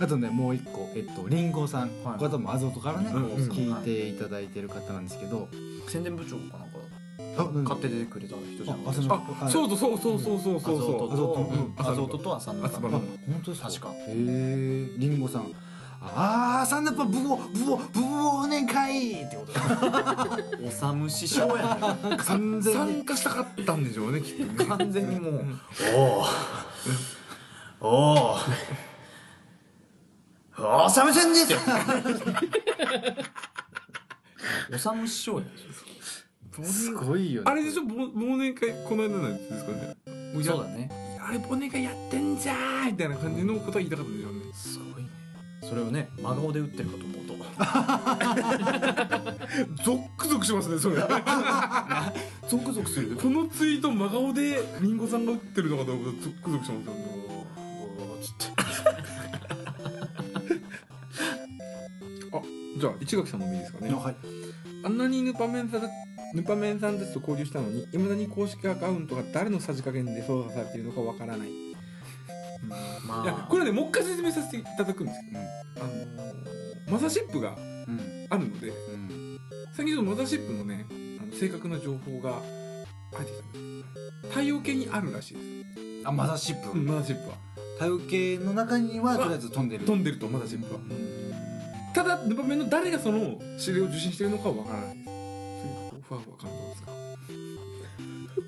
[0.00, 2.18] あとねもう一個えっとリンゴさん、はい。
[2.18, 3.24] これ多分アゾトからね、うん。
[3.24, 5.48] うん聞いていただいてる方なんですけど、
[5.88, 6.78] 宣伝部長かなんか
[7.36, 8.76] あ何買って出てくれた人じゃん。
[8.78, 13.02] あ朝のあそうそうそうそうそうそうアそうゾートとうんアゾートと朝の朝のあ本
[13.44, 15.52] 当ですか確かへえリンゴさん
[16.06, 25.44] ああサンダパブオブオブオ年会ってことおさむ師匠やね完全に参加したかったんでしょうねきっとね完全にもう
[27.80, 28.36] おおおお
[30.58, 31.54] おさむせんねって
[34.72, 35.50] おさむ師匠やね
[36.64, 37.82] すごいよねあれでしょ？
[37.82, 39.96] 忘忘年会この間なんですかね。
[40.44, 40.88] そうだね。
[41.20, 44.40] あれ忘年会やってんじゃーみたいな感じのことは言いたかったんでしょうね。
[44.54, 45.08] すごいね。
[45.62, 47.34] それをね真顔で打ってるかと思うと
[49.82, 50.96] ゾックゾクしますねそれ。
[52.48, 53.16] ゾクゾクする？
[53.16, 58.63] このツイート真顔でリンゴさんが打ってるのかと思うとゾックゾクしますよね
[62.34, 62.42] あ
[62.78, 63.90] じゃあ市垣さんのもいいですかね。
[63.92, 64.16] はい。
[64.84, 65.82] あんなにヌパメンさん
[66.34, 71.74] ヌパメンさんたちと交流したのにいまだに公式アカウントが誰のさじ加減で操作されているのかわからない、い
[73.06, 73.26] まあ。
[73.26, 75.40] やこれねもう一回説明させていただくんですけど、
[75.84, 78.26] あのーマザーシップがうん。
[78.28, 79.38] あるのでうん。
[79.76, 80.86] 最近そのマザーシップのね
[81.20, 82.42] あの正確な情報が
[83.12, 83.58] 入ってきたんで
[84.24, 84.28] す。
[84.28, 87.36] 太陽系にあるらしいです、あマザーシップ、うん、マザーシップは。
[87.78, 89.84] 太陽系の中にはとりあえず飛んでる。
[89.84, 90.80] 飛んでるとマザーシップは
[91.94, 93.18] ただヌパメンの誰がその
[93.58, 94.96] 指令を受信してるのかはわからない。
[94.96, 95.10] ですそ
[95.94, 96.90] ういうファンは感動ですか？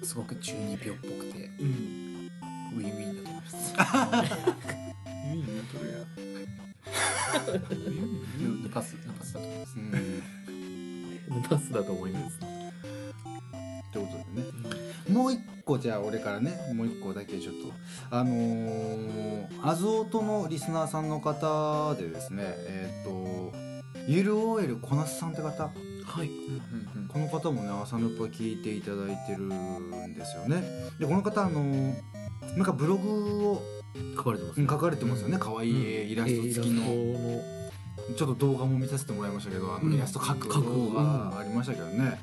[0.03, 1.51] すごく中二病っぽくて。
[1.61, 2.31] うん。
[2.77, 3.57] ウィンウィンだと思います。
[5.33, 5.97] いいねそれや
[8.63, 9.79] ヌパスヌパスだと思います。
[9.79, 10.21] うん
[11.29, 12.39] ヌパスだと思います。
[13.93, 14.49] ということでね、
[15.09, 17.73] もう一個じゃあ俺からねもう一個だけちょっと。
[18.11, 23.53] あのー、アゾートのリスナーさんの方でですねえっ、と
[24.07, 25.65] ゆる OL こなすさんって方？
[25.65, 26.31] はい。
[27.13, 30.63] この方もね朝のパ聞いていただいてるんですよね。
[31.01, 31.95] でこの方あのー
[32.57, 33.63] なんかブログを
[34.17, 35.37] 書かれてますうん書かれてますよね。
[35.39, 36.85] 可愛いイラスト付きの、
[38.17, 39.95] ちょっと動画も見させてもらいましたけどあのうん。
[39.95, 42.21] イラスト描く動画がありましたけどね、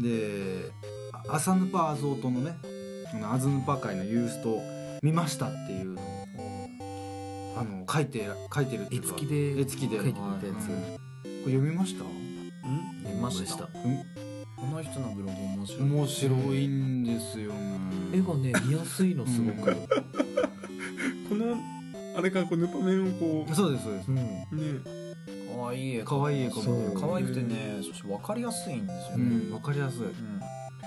[0.00, 0.70] で
[1.28, 2.56] あ朝ヌパアゾートのね
[3.22, 4.60] アズヌパ界のユースト
[5.02, 6.04] 見ましたっていうのを
[7.56, 9.98] あの書いて書いてる絵付きで絵付きで。
[9.98, 11.04] 書いてくれたやつうん
[11.44, 12.04] これ読みました。
[13.06, 13.64] 見ました。
[13.64, 13.68] う
[14.56, 15.82] この人のブログ面白い。
[15.82, 17.78] ん面白いんですよね。
[18.14, 19.70] 絵がね見やすいのすごく。
[19.70, 19.76] う ん
[21.28, 21.56] この
[22.16, 24.10] あれからこうヌパメンをこそうですそうです。
[24.10, 24.16] うん。
[24.16, 25.04] うね。
[25.54, 30.00] 可愛い絵可愛い絵かも可愛くてねそして分かりやすいんですようねんわかりやすい。
[30.00, 30.40] うん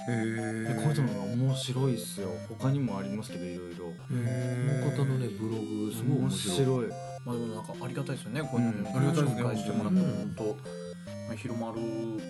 [0.07, 2.29] こういうのが面白いっすよ。
[2.47, 3.87] 他にもありますけどいろいろ。
[3.87, 6.87] この方のねブログすごい面白い。
[7.25, 8.89] まあでもなんかありがたいですよねこういうの。
[8.89, 10.43] うんありがたいですね紹介してもらってうん本当。
[11.27, 11.81] まあ広まる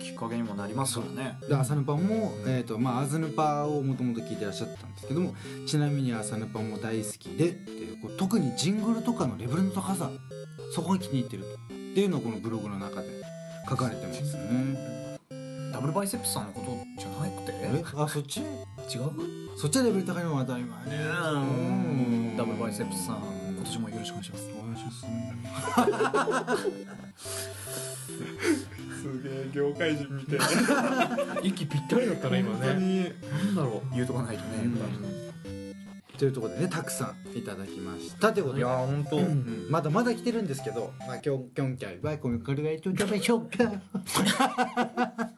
[0.02, 1.38] きっかけにもなりますからね。
[1.48, 5.36] で朝ヌパも、えーとまあ、アズヌパをもともと聞いてらっしゃったんですけども
[5.68, 10.10] ちなみに朝ヌパも大好きでっていうこう特にジングルとかのレベルの高さ
[10.74, 11.48] そこが気に入ってると。
[11.50, 13.08] っていうのをこのブログの中で
[13.68, 14.97] 書かれてますね
[15.72, 17.52] ダブルバイセップスさんのことじゃなくて？
[17.52, 17.84] え？
[17.96, 18.40] あそっち？
[18.40, 18.46] 違う？
[19.56, 20.84] そっちはレベル高いのは当たり前。
[20.86, 21.04] ね
[22.36, 23.18] ダブルバイセップスさん
[23.56, 24.48] 今年もよろしくお願いします。
[24.58, 25.06] お願いします。
[29.00, 30.38] すげえ業界人みたい。
[30.38, 32.74] な 息ぴったりだったね今ね。
[32.74, 33.04] に。
[33.04, 33.10] な
[33.52, 34.48] んだろ言うとかないとね、
[36.18, 38.62] というところでねたくさんいただきましたということで。
[38.62, 39.66] いや本当、うん。
[39.70, 43.68] まだまだ来てるんですけど、まあ、今日今日はこれが一応食べしょうか。
[43.68, 43.72] ほ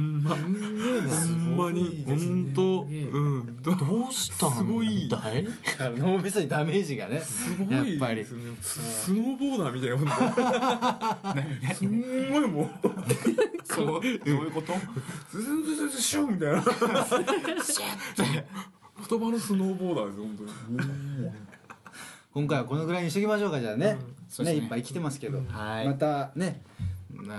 [0.00, 2.86] んまほんまに本当う
[3.38, 5.08] んどどうしたすごい。
[5.08, 5.46] だい
[5.78, 8.16] あの脳みそにダメージがねすごいやっぱり。
[8.16, 10.08] ですねススノーボーダーみたいなほん
[11.70, 12.70] とすんごいもう
[13.64, 14.72] そうどういうこと？
[15.30, 16.62] ズズズズズシュンみたいな。
[19.08, 21.30] 言葉のスノーボーダーです本当に。
[22.32, 23.96] 今回はこのぐらいにしときましょうかじゃあね,、
[24.40, 24.54] ねね。
[24.56, 25.86] いっぱい来てますけど、はい。
[25.86, 26.62] またね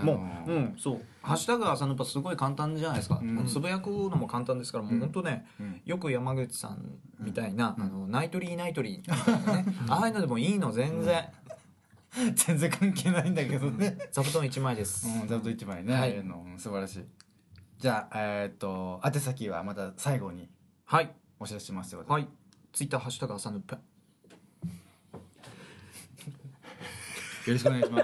[0.03, 5.81] もう、うん、そう「ハッシュタグ朝ヌパ」すごい簡単じゃないですか、つぶやくのも簡単ですからもう本当ね、うん。
[5.85, 9.75] よく山口さんみたいな、あのナイトリーナイトリーみたいなね。
[9.89, 11.25] ああいうのでもいいの全然、
[12.35, 13.97] 全然関係ないんだけどね。
[14.11, 16.23] 座布団1枚です、うんざっと一枚ね、はい。
[16.23, 17.05] のうん素晴らしい。
[17.77, 20.49] じゃあえーっと宛先はまた最後に
[20.85, 21.11] はい。
[21.39, 22.27] お知らせしますよはい。
[22.71, 23.79] ツイッターハッシュタグ朝ヌパ
[27.45, 27.99] よろしくお願いしま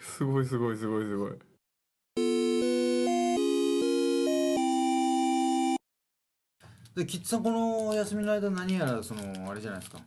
[0.00, 0.16] す。
[0.16, 1.32] すごいすごいすごいすごい。
[6.94, 9.98] でキッズさんこのお休みの間何やらそのあれじゃないですか。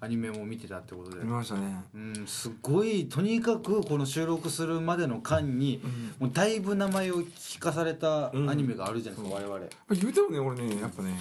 [0.00, 1.24] アニメも見てたってことで。
[1.24, 1.82] 見ましたね。
[1.94, 5.80] うんすごいとにかくこの収録するまでの間に、
[6.18, 9.60] もうだいぶ名前を聞かされたアニメがあるじゃないですか、我々。
[9.90, 11.14] 言うてもね俺ねやっぱね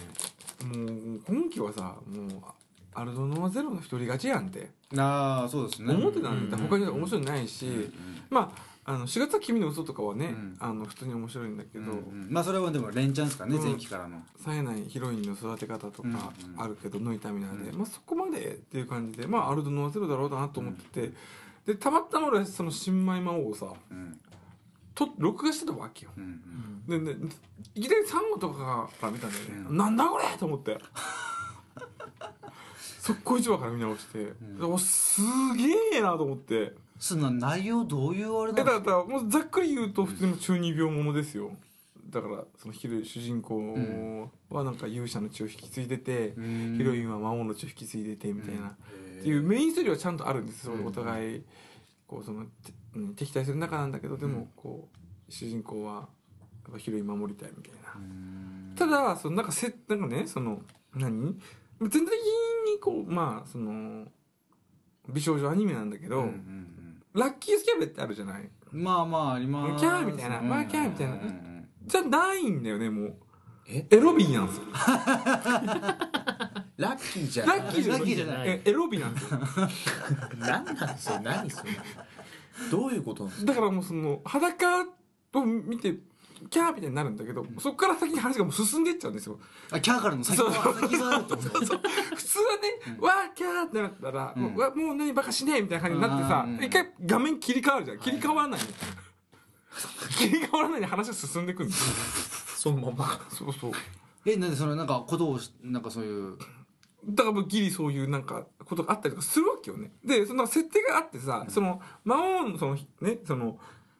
[0.65, 2.41] もう今期はさもう
[2.93, 4.69] アルドノアゼロの一人勝ちやんって。
[4.97, 5.93] ああそうですね。
[5.93, 7.89] 思ってたんだうん他に面白いないし、
[8.29, 10.57] まああの4月は君の嘘とかはね、うん。
[10.59, 12.27] あの普通に面白いんだけど、うんうん。
[12.29, 13.63] まあそれはでも連チャンですからね、うん。
[13.63, 14.17] 前期からの。
[14.43, 16.13] 冴えないヒロインの育て方とかうん。
[16.13, 16.21] うん
[16.57, 17.77] あるけど、ノイタミナーで、うん。
[17.77, 21.13] まあ、そこまでっていう感じで、まあ、アルドノアゼロだろうなと思ってて、
[21.65, 24.19] でたまたま俺その新米魔王をさうん。
[24.95, 26.11] と録画してたわけよ。
[26.17, 26.41] うん
[26.87, 27.11] でで
[27.75, 29.77] いきなり3話とかから見たんだよね、うん。
[29.77, 30.77] なんだこれと思って
[33.13, 34.63] 速攻1話から見直して、ん。
[34.63, 35.21] おす
[35.55, 36.73] げえなと思って。
[36.99, 38.91] そんな内容どういうあれえだなのか？
[38.91, 41.51] らもうざっくり言うと普通の中二病ものですよ。
[42.09, 46.75] だからそのヒロ主人公はなんか勇者の血を引き継いでて、うん。
[46.77, 48.67] ヒロインは魔王の血を引き継いでてみたいな、うん。
[48.67, 50.85] っていうメインストーリーはちゃんとあるんですよ、うん。
[50.85, 51.43] お互い
[52.05, 54.89] こうその、てうん敵対する仲なんだけどでもこ
[55.27, 56.01] う主人公はや
[56.69, 58.75] っぱヒロイン守りたいみたいな、うん。
[58.75, 60.61] ただそのなんかせなんかねその
[60.93, 61.35] 何？
[61.79, 62.11] 全体的
[62.63, 64.05] にこうまあその
[65.09, 66.67] 美少女アニメなんだけど、うんうん
[67.13, 68.49] ラッキースキャベってあるじゃない？
[68.71, 69.81] うんまあまああります。
[69.81, 73.15] キャーみたいなまあキャーみたいなうんうんじゃないんだよねもう。
[73.67, 73.85] え？
[73.91, 74.63] エロビーなんですよ。
[76.77, 77.59] ラッキーじゃない。
[77.59, 78.47] ラッキーじゃない。
[78.47, 79.39] えエロビーなんですよ。
[80.39, 81.19] 何なんそれ？
[81.19, 81.71] 何それ？
[82.71, 83.51] どういうことなんですか？
[83.53, 84.83] だからもうその裸
[85.33, 85.95] を見て
[86.49, 89.39] キャーみたいになるんだけど、そこから先に話がもう進んでいっちゃうんですよ。
[89.71, 90.49] あキャーからの先そう。
[90.51, 91.49] が先があるってこと？
[91.49, 94.43] 普通はね、わーキャーってなったら、うん。
[94.43, 96.55] もうわもう何バカしねえみたいな感じになってさ、うん。
[96.63, 97.99] 一回画面切り替わるじゃん。
[97.99, 98.67] 切り替わらないの、
[100.17, 102.71] 切り替わらないで話が進んでいくんですよ。
[102.73, 103.19] そのまま。
[103.29, 103.71] そうそう。
[104.25, 106.37] えなんでそのなんかことをしなんかそういう。
[107.03, 109.91] だからもうギリそういうなんかことがあったりとかするわけよね。
[110.05, 113.57] でその設定があってさ、その魔王のそのねその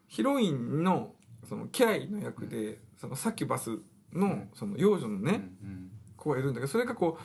[0.08, 1.14] ヒロインの
[1.52, 3.78] そのキャイの役で、そのサキュバス
[4.14, 7.18] のその幼女のね、うん子がいるんだけどそれがこ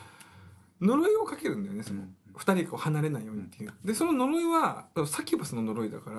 [0.81, 3.73] う呪いをかけるんだよねそのうん二人がこう離れないようにっていう。
[3.85, 6.17] でその呪いはサキュバスの呪いだから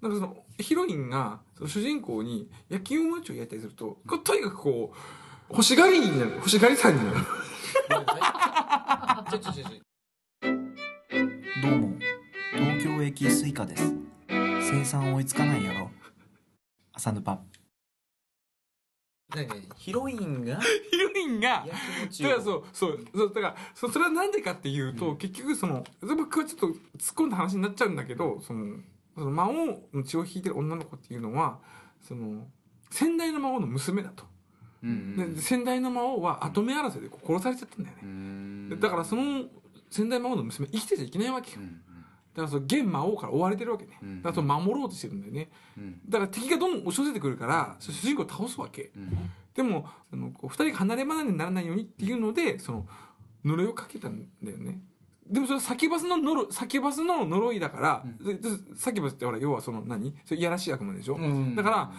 [0.00, 6.36] なんかそのヒロインがその主人公に焼きお餅を焼いたりするとこうとにかくこう欲しがりになる。
[6.36, 7.16] 欲しがりさんになる。
[9.30, 9.70] ちょちょちょちょ。
[11.60, 11.98] どうも。
[12.54, 13.94] 東京駅スイカです。
[14.28, 15.90] 生産追いつかないやろ
[16.92, 17.40] 朝ヌパ
[19.34, 26.76] 何何ヒロインが ヒロインがだからそうそうそうだからそそれはなんでかっていうと、結局その僕はちょっと突っ
[27.14, 28.76] 込んだ話になっちゃうんだけどその
[29.14, 29.54] その魔王
[29.92, 31.60] の血を引いてる女の子っていうのは
[32.00, 32.48] その
[32.90, 34.24] 先代の魔王の娘だと、
[34.82, 38.68] うんで先代の魔王は跡目争いで殺されちゃったんだよね、うん。
[38.68, 39.44] でだからその
[39.90, 41.58] 先代魔王の娘生きてちゃいけないわけよ、
[42.34, 44.16] だからその現魔王から追われてるわけね、うん。
[44.22, 45.50] だからその守ろうとしてるんだよね。
[45.76, 46.00] うん。
[46.08, 48.90] だから敵がどんどん押し寄せてくるから主人公を倒すわけ。
[48.96, 49.30] うん。
[49.54, 52.86] でもそのこう二人が離れ離れにならないようにっていうのでその
[53.44, 54.80] 呪いをかけたんだよね。
[55.28, 60.14] でもそれサキュバスの呪サキュバスの呪いだから、ででサキュバスってほら要はその何？
[60.24, 61.54] それいやらしい悪魔でしょ、うん。
[61.54, 61.92] だから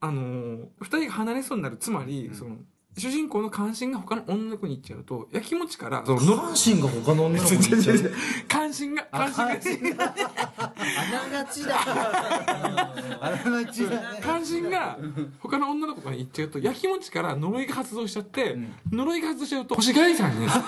[0.00, 1.76] あのー二人が離れそうになる。
[1.76, 2.56] つまり、その
[2.98, 8.12] 主人公の関心が他の女の子に行っちゃうとやきもちからその関心が他の女の子に行っちゃう。
[8.48, 10.14] 関心が関心が。
[10.58, 11.76] あながちだ。
[13.20, 14.20] あらなちだね。
[14.22, 14.98] 関心が
[15.40, 18.74] 他の女の子に行っちゃうとやきもちから呪いが発動しちゃって、ん。
[18.90, 20.58] 呪いが発動しちゃうと星貝さんに催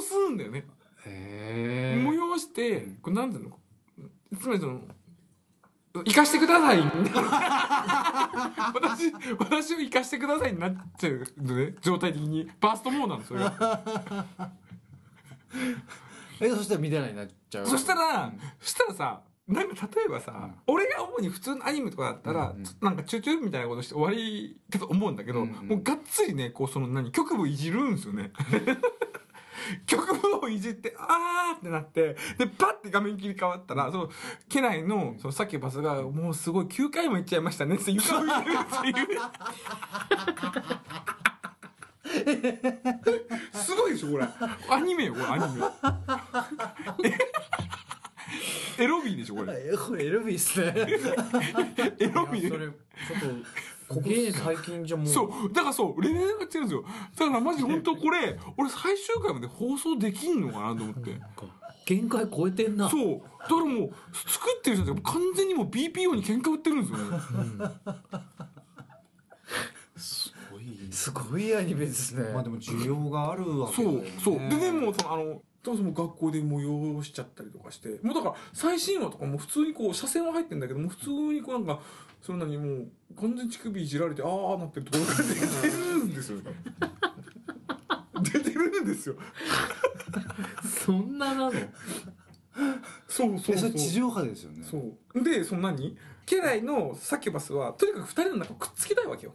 [0.00, 0.30] す。
[0.30, 0.64] んだよね
[1.06, 3.58] へえ催してこれなんていうの
[4.40, 4.80] つまりその
[5.92, 6.78] 生かしてください。
[8.74, 11.74] 私私を生かしてくださいになっちゃうのね。
[11.80, 12.48] 状態的に。
[12.60, 13.80] バーストモードなのそれが。
[16.40, 17.66] えそしたら見れないになっちゃう？
[17.66, 22.64] そしたら、そしたらさなんか例えばさ、俺が主に普通のアニメとかだったら、うんうん。
[22.80, 28.30] なんかチューチューみたいなことして終わりだと思うんだけど、うんうんもうがっつりねこうその何局部いじるんですよね
[29.86, 34.10] 局部をいじってあーってなってでパッて画面切り替わったらその
[34.48, 39.20] 家内のそのさっきバスがもうすごい9回も行っちゃいましたねって床を入れるっていう。
[43.52, 44.26] すごいでしょこれ。
[44.70, 45.62] アニメよこれアニメ。
[48.78, 49.52] エロビーでしょこれ。
[49.72, 50.72] えこれエルビーっすね。
[52.00, 52.48] エロビー。
[52.48, 52.74] それちょっ
[53.20, 53.26] と
[53.90, 55.06] ここ最近じゃもう。
[55.08, 55.52] そう。
[55.52, 56.84] だからそうレベルが違うんですよ。
[57.18, 61.20] だからマジ本当これ俺最終回まで放送できんのかなと思って。
[61.86, 62.88] 限界超えてんな。
[62.88, 63.18] そう。
[63.18, 67.18] だからもう作ってる人たちが完全にもう BPO に喧嘩売ってるんですよね。
[70.90, 72.30] すごいアニメですね。
[72.32, 74.12] まあでも需要があるわけそうだよね。
[74.22, 77.98] そうでねもうそのあのそもそも学校で催しちゃったりとかして。
[78.02, 81.80] もうだから最新話とかも普通にこう車線は入ってんだけどもう普通にこうなんか
[82.20, 86.38] そんなにもう完全に乳首いじられてああなってるところが出てるんですよ。
[88.22, 89.16] 出てるんですよ。
[90.84, 91.52] そんななの。
[93.08, 94.64] そうそうそうえそれ地上波ですよね。
[94.64, 94.78] そ
[95.14, 95.22] う。
[95.24, 99.34] でその何家来のサキュバスはとにかく二人の中をくっつけたいわけよ。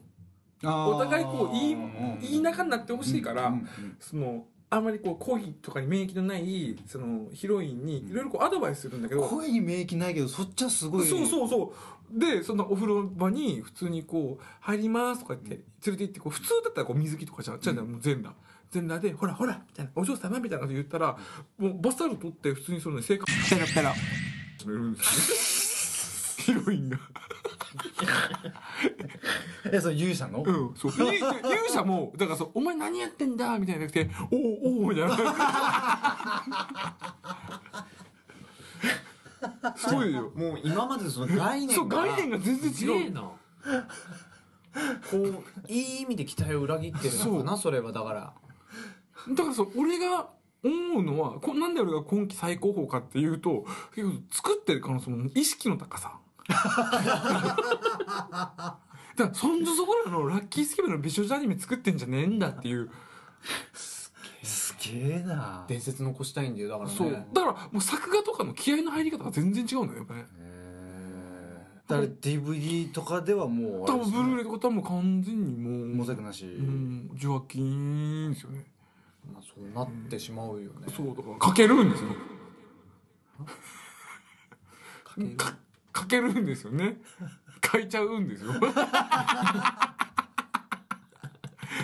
[0.64, 3.98] お互いこういいうんいい仲になってほしいから、うんうん。
[4.00, 4.46] その
[4.76, 11.08] あんまりこう恋とかに免疫のないそのヒロインにいろいろこうアドバイスするんだけど、声に免疫ないけどそっちはすごい。
[11.08, 11.74] そうそうそ
[12.14, 17.60] うでそのお風呂場に普通にこう「入ります」とか言って連れて行ってこう普通だったらこう水着とかじゃん。
[17.62, 18.36] じゃあもう全裸。
[18.70, 21.18] 全裸で「ほらほら」みたいな「お嬢様」みたいなこと言ったら
[21.58, 23.94] もうバスタオル取って普通にそのね生活ペラペラ
[24.60, 27.00] 始めるんですよ ヒロインが
[29.72, 30.44] えそれゆいさんの？
[30.46, 30.94] うんそう。
[30.98, 34.40] ゆ勇者もだからそう「お前何やってんだ」みたいなくて「おお
[34.84, 35.18] おお」みたいな。
[39.76, 40.32] すごいよ。
[40.36, 42.72] もう今までその概念そうが概念が全然
[43.04, 43.14] 違う。
[43.14, 43.22] な。
[43.22, 43.36] こ
[45.18, 48.34] ういい意味で期待を裏切ってるのかなそれはだから。
[49.30, 50.30] だからそう俺が
[50.64, 57.20] 思うのはこなんで俺が今季最高峰かっていうと結構作ってる可能性も意識の高さだか
[59.18, 62.90] らそんじょそこらのラッキースケベの美少女アニメ作ってんじゃねえんだっていう。
[64.44, 65.66] すげえな。
[65.68, 66.96] 伝説残したいんだよだからね。
[66.96, 70.26] そうだからもう作画とかの気合の入り方が全然違うんだよやっぱね。
[71.88, 76.46] だから DVD とかではもうあ多分ブルーレイとか多分完全にもうモザイクなし。
[76.46, 78.66] うん受話金ですよね。
[79.32, 80.88] まあそうなってしまうよね。
[80.96, 82.10] そうだからかけるんですよ。
[85.04, 85.36] かける
[85.96, 86.98] かかけるんですよね。
[87.72, 88.52] 書いちゃうんですよ。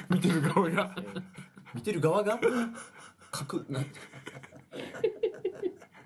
[0.09, 0.93] 見てる側が。
[1.73, 2.37] 見てる側が？
[3.33, 3.79] 書くな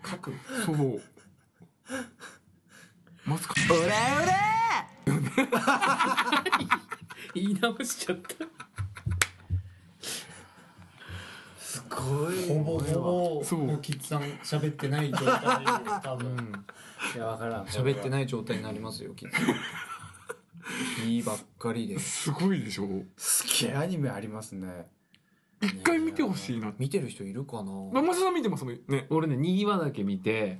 [0.06, 0.32] 書く
[0.64, 1.02] そう
[3.26, 3.56] まさか
[7.34, 8.46] 言い直しちゃった
[11.76, 12.48] すごい。
[12.48, 13.00] ほぼほ
[13.40, 15.66] ぼそうキッズさん喋ってない状態
[16.04, 16.64] 多分。
[17.16, 17.66] いやわからん。
[17.66, 21.06] 喋ってない状態になりますよキッズ。
[21.08, 22.32] いいばっかりです。
[22.32, 22.88] ごいでしょ。
[23.18, 24.88] すげえアニメありますね。
[25.62, 26.74] 一回見てほしいな。
[26.78, 27.72] 見てる人いるかな？
[27.94, 29.06] まあマサさん見てますもんね。
[29.10, 30.60] 俺ね2話だけ見て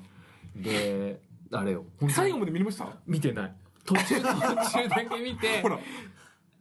[0.56, 1.22] で
[1.52, 1.86] あれよ。
[2.10, 2.88] 最後まで見れました？
[3.08, 3.56] 見てない。
[3.86, 5.80] 途中途中だけ見てほら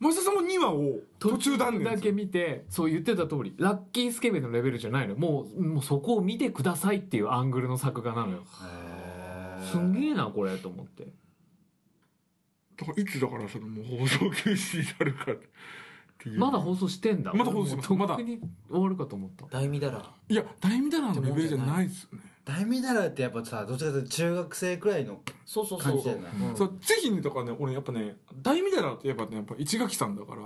[0.04, 5.16] マサさんも2話を途中断念だけ見てそう言ってた通りラッキースケベのレベルじゃないの。
[5.16, 8.44] もうもうそこを見てくださいっていうアングルの作画なのよ。
[9.72, 11.04] すんげえなこれと思って
[12.76, 15.24] だからいつだからそのもう放送休止になるか
[16.18, 16.38] ていう。
[16.38, 17.32] まだ放送してんだ。
[17.32, 17.92] まだ放送してます。
[17.94, 18.40] まだ終
[18.70, 19.46] わるかと思った。
[19.46, 19.90] 大見だ。
[19.90, 25.92] らいや大見だらのレベルじゃないですよね大見だらってやっぱさどっちかというと中学生くらいのそうそうそう。
[25.92, 26.56] そう感じだよねうん。
[26.56, 30.42] そうぜひねだからね俺やっぱね大見だらってやっぱねやっぱ市垣さんだから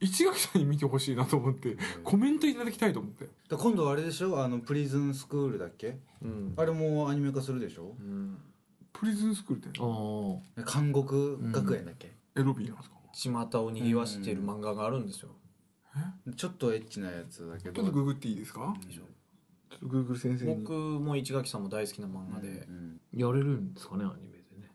[0.00, 3.24] 市垣さんに見てほしいなと思ってコメントいただきたいと思って。
[3.48, 4.42] で今度あれでしょ？
[4.42, 5.98] あのプリズンスクールだっけ？
[6.22, 6.54] うん。
[6.56, 7.94] あれもアニメ化するでしょ？
[7.98, 8.38] うん。
[8.92, 10.80] プリズンスクールってああ。
[10.80, 12.96] 監獄学園だっけ、エロビーなんですか？
[13.50, 15.30] 巷を賑わしている漫画があるんですよ。
[16.36, 17.74] ちょっとエッチなやつだけど。
[17.74, 18.76] ちょっとググっていいですか？
[18.88, 19.12] ちょっと
[19.82, 20.54] グーグル先生に。
[20.56, 22.48] 僕も市垣さんも大好きな漫画で。
[22.48, 24.70] うんやれるんですかねアニメでね。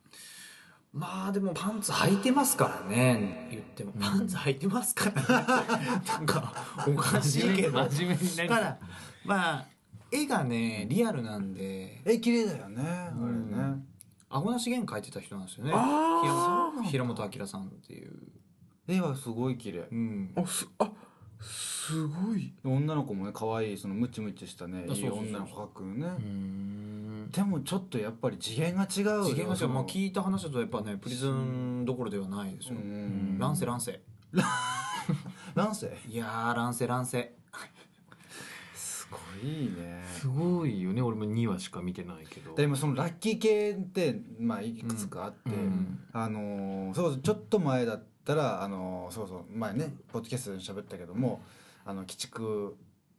[0.91, 3.93] まあでもパンツ履いてますからね言っても。
[3.93, 5.27] パンツ履いてますからね。
[6.07, 6.53] なんか
[6.87, 7.87] おかしいけど。
[7.89, 8.77] 真面目にただ
[9.23, 9.67] まあ
[10.11, 12.01] 絵がねリアルなんで。
[12.05, 13.85] え綺麗だよねあれうんね。
[14.33, 15.71] あごなし弦描いてた人なんですよね。
[16.89, 18.11] 平本明さんっていう、
[18.87, 19.87] 絵はすごい綺麗。
[19.91, 20.91] うん、あすあ
[21.43, 22.53] すごい。
[22.63, 26.07] 女の子もね可愛いそのムチムチしたねいい女の子描くね。
[26.07, 33.37] うんでもちょっとやっぱり次元が違うよ次元が違う、まあ、い聞いた話だとやっぱねプリズンどころではないですよ、うん。
[33.39, 33.99] 乱世乱世。
[35.55, 37.33] なんせいやー乱世乱世。
[38.73, 39.17] すご
[39.47, 40.03] いね。
[40.19, 42.55] すごいよね俺も2話しか見てないけど。
[42.55, 45.99] でもそのラッキー系ってまあいくつかあって、うん。
[46.13, 51.41] あのーそうそうちょっと前だったらあのーそうそう前ねポッドキャストで喋ったけども
[51.85, 52.75] あの鬼畜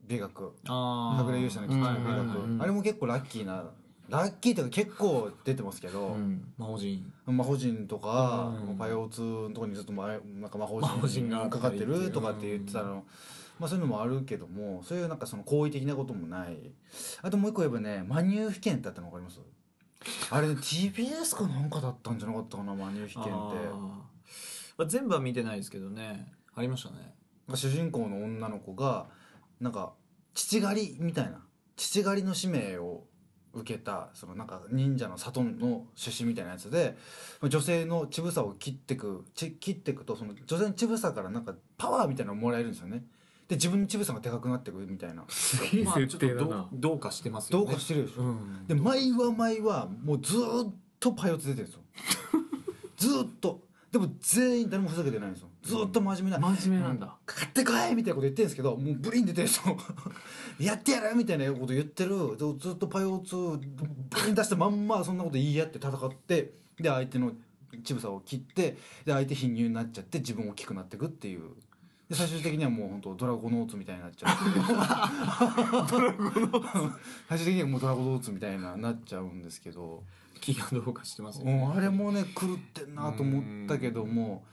[0.06, 3.64] 美学あ隠れ勇者の鬼畜美学、うんうんうんあれも結構ラッキーな
[4.08, 6.52] ラッキーっていうか結構出てますけど、うん。
[6.58, 7.10] 魔法陣。
[7.24, 8.76] 魔法陣とか、うん。
[8.76, 10.78] パイオーツのとこにずっとまなんか魔法
[11.08, 13.04] 陣が陣かかってるとかって言ってたの、
[13.58, 16.58] まあそういうのもあるけどもそういうなんかその好意的なこともない。
[17.22, 19.40] あともう一個言えばねマニュー被験ってあったの分かります？
[20.30, 23.32] あれね TBS かなんかだったんじゃなかったかなマニュー被験って
[24.78, 26.32] あー全部は見てないですけどね。
[26.54, 27.14] ありましたね。
[27.54, 29.06] 主人公の女の子が
[29.60, 29.92] なんか
[30.34, 31.40] 父狩りみたいな。
[31.76, 33.04] 父狩りの使命を
[33.52, 36.96] 受けたそのなんか忍者の里の出身みたいなやつで
[37.42, 43.04] 女性の乳房を切ってくち切ってくとその女性の乳房からなんかパワーみたいなのをもらえるんですよね。
[43.48, 45.24] で自分の乳房がでかくなってくみたいな。
[45.28, 48.66] すげえまあちょっと設定だなどうどうかしてますよどねうかしてるでしょ、うん。
[48.66, 51.82] で毎話毎話もうずーっとパイオツ出てるんですよ。
[52.96, 53.60] ずーっと
[53.94, 55.48] でも全員誰もふざけてないんですよ。
[55.62, 56.38] ずーっと真面目な。
[56.40, 57.14] 真面目なんだ。
[57.24, 59.76] 買ってこいみたいなこと言ってるんですけどもうブリン出てるんですよ。
[60.58, 62.36] やってやるみたいなこと言ってる。
[62.36, 63.60] でずっとパイオツブ
[64.26, 67.34] リン出してまんまそんなこと言い合って戦ってで相手の
[67.84, 71.50] 乳房を切ってで相手貧乳になっちゃって自分大きくなっていくっていう。
[72.08, 75.86] で最終的にはもう本当ドラゴノーツみたいになっちゃう。
[75.88, 76.98] ドラゴノーツ。
[77.30, 80.02] 最終的にはもうドラゴノーツみたいななっちゃうんですけど
[80.44, 84.44] 気がどうかしてますよもうあれもね狂ってんなと思ったけども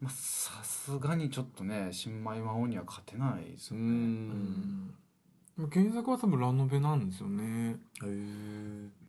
[0.00, 4.94] まあさすがにちょっとね新米魔王には勝てないですようねん。
[5.70, 7.76] 原作は多分ラノベなんですよね。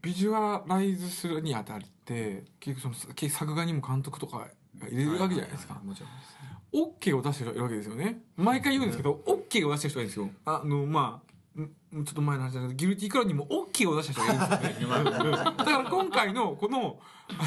[0.01, 5.73] ビジュアライズするにあたって結局そのけ作画にも監督とかが入れるわけじゃないですか。
[5.83, 6.35] もちろんです
[6.73, 8.21] オッケーを出してるわけですよね。
[8.35, 10.29] 毎回言うんですけどオッケーを出してる人がいるんですよ。
[10.45, 16.99] あのまあんちょっと前の話だけどギルティークラウンにもオッケーを出した人がいるんですよねうん だから今回のこの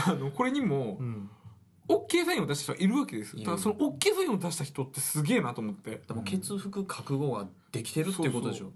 [0.06, 1.30] あのこれにもうん。
[1.90, 3.46] オッケーサインを出した人がいるわけですいる。
[3.46, 6.02] だからそのオッケーサインを出した人ってすげえなと思って。
[6.06, 8.72] でも血服覚悟ができてるっていうことでしょ。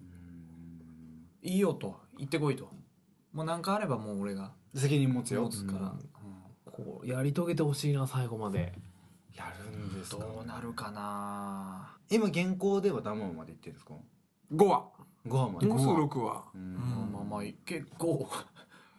[1.42, 2.70] いいよと言ってこいと。
[3.32, 4.52] もう何かあればもう俺が。
[4.74, 5.42] 責任持つよ。
[5.42, 5.94] 持つから、
[6.64, 8.72] こうやり遂げてほしいな最後まで。
[9.36, 10.24] やるんですか。
[10.24, 11.98] どうなるかな。
[12.10, 13.94] 今現行では何話までいってるんですか
[14.54, 14.88] ？5話
[15.26, 16.74] 5話までもうすぐ6話ううん。
[16.74, 18.28] んまあまあ結構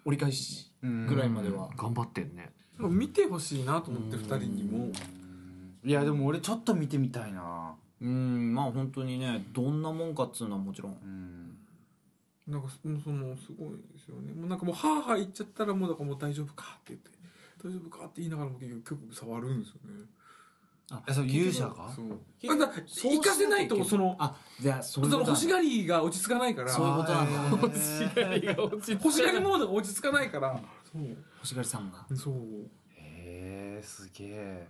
[0.06, 1.70] 折り返しうんぐらいまでは。
[1.78, 2.52] 頑張ってんね。
[2.80, 4.90] 見てほしいなと思って2人にも。
[5.86, 7.76] いやでも俺ちょっと見てみたいな。
[8.02, 8.54] うん。
[8.54, 10.94] まあ本当にねどんなもんかっつうのはもちろん。
[10.94, 11.58] うん。
[12.48, 14.34] なんかそそのすごいですよね。
[14.34, 17.10] もうなんかもうハーハー言っちゃったらもうだからもう大丈夫かって言って
[17.64, 20.06] 大丈夫かって言いながらも結局結構触るんですよね
[21.08, 21.92] えそう勇者が？
[21.96, 22.60] そう。
[22.60, 26.70] だそう行かせないとそのあじゃあそういそうの欲しがりが落ち着かないから。
[26.70, 27.42] そういうことなんだ。
[27.42, 30.60] あー欲しがりが落ち欲しがりモードが落ち着かないから。
[31.40, 32.06] 星狩さんが？
[32.10, 32.18] そう。
[32.18, 32.36] そう
[32.98, 34.68] へえすげえ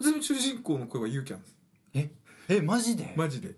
[0.00, 1.56] ちなみに主人公の声はユーキャンです。
[1.94, 2.10] え
[2.48, 3.12] えマジで？
[3.16, 3.56] マジで。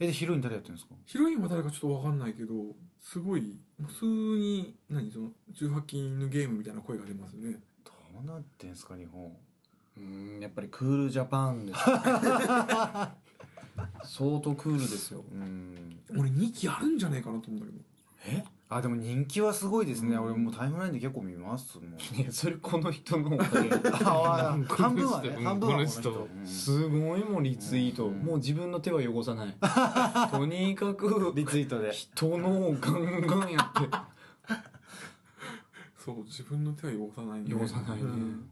[0.00, 0.94] えでヒロイン誰やってるんですか？
[1.06, 2.54] ヒロインは誰かちょっと分かんないけど
[3.00, 7.60] すごい普通に何その18禁のゲームみたいな声が出ますね。
[7.84, 9.32] どうなってんすか日本
[9.96, 11.80] うんやっぱりクールジャパンです
[14.04, 15.24] 相当クールですよ。
[15.30, 15.98] うん。
[16.18, 17.78] 俺2期あるんじゃねえかなと思うんだけど。
[18.26, 18.44] え？
[18.68, 22.20] あでも人気はすごいですね、俺もうタイムラインで結構見ますもん。
[22.20, 23.68] いやそれこの人のおかげ。
[24.74, 26.02] 半分はねうん半分はこの人。
[26.02, 26.28] この人。
[26.34, 26.46] うん。
[26.46, 28.18] すごいもんリツイート、うん。
[28.22, 29.56] もう自分の手は汚さない。
[30.30, 31.92] とにかくリツイートで。
[31.92, 33.88] 人のをガンガンやって。
[35.98, 37.54] そう自分の手は汚さないね。
[37.54, 38.02] 汚さないね。
[38.02, 38.48] うん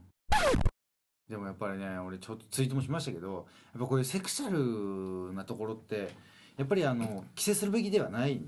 [1.28, 6.10] でもやっぱりね俺ちょっとツイートもしましたけどやっぱこういうセクシャルなところって
[6.56, 8.40] やっぱりあの規制するべきではない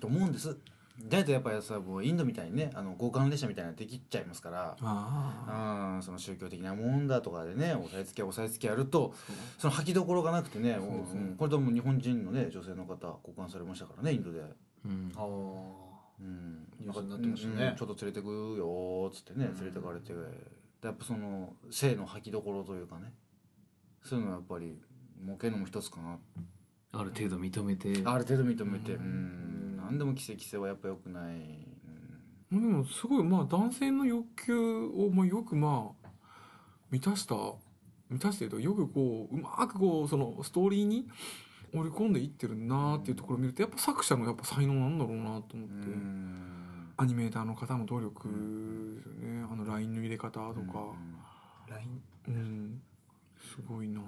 [0.00, 0.56] と思うんです。
[1.08, 9.14] だいたいやっぱりさもうインドみたいにねあの交換列車みたいなのできちゃいますからあうんその宗教的なもんだとかでね押さえつけ押さえつけやると
[9.56, 14.40] その吐きどころがなくてねもううんこれとも日本人のね女性の方交換されましたからねインドで。
[14.84, 15.12] うん。
[15.16, 15.90] ああ
[16.20, 17.66] うん、ニュースになってましたね。
[17.68, 20.12] うんちょっと連れてくよーっつってね連れてかれて、
[20.82, 23.12] やっぱその性の吐きどころというかね。
[24.02, 24.78] そういうのはやっぱり
[25.22, 26.18] 儲けるのも一つかな。
[26.92, 27.88] ある程度認めて。
[28.04, 28.94] ある程度認めて。
[28.94, 29.76] うん。
[29.76, 31.66] 何でも規制規制はやっぱ良くない、
[32.52, 32.60] うん。
[32.60, 36.08] でもすごいまあ男性の欲求をまあよくまあ
[36.90, 37.34] 満たした
[38.08, 41.08] 満たしてるとよくこううまくこうそのストーリーに
[41.72, 46.49] 織り込んでいってるなっていうところを見るとやっぱ作者のやっぱ才能なんだろうなと思って、うん
[47.00, 49.46] アニメーターの方の努力ですよね。
[49.50, 50.92] あのラインの入れ方とか、
[51.66, 52.82] LINE うん、
[53.38, 54.00] すごいな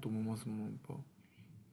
[0.00, 0.94] と思いますもんやっぱ、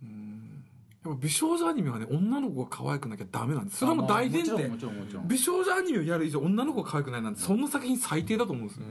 [0.03, 0.63] うん、
[1.05, 3.78] やっぱ美少女アニメはね女の子が可愛くなきゃダメなんです。
[3.78, 4.51] それはもう大前提。
[4.51, 5.28] もちろんもちろんもちろん。
[5.30, 8.84] 美少女アニメをやる以上女の子が可愛くないなんてそんな作品最低だと思うんですよ、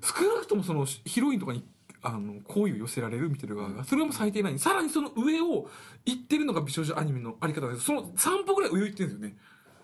[0.00, 1.64] 少なくともそのヒロインとかに
[2.02, 4.58] あの好意を寄せられる見てる側がそれはもう最低ない。
[4.60, 5.68] さらにその上を
[6.06, 7.80] 行ってるのが美少女アニメのあり方です。
[7.80, 9.36] その3歩ぐらい上を行ってるんですよね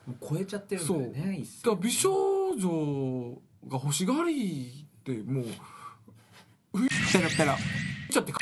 [0.07, 2.11] もう超えちゃってるんだよね一だから美少
[2.57, 3.39] 女
[3.69, 7.57] が欲しがりってもううペラペラ。
[8.11, 8.39] ちゃってこ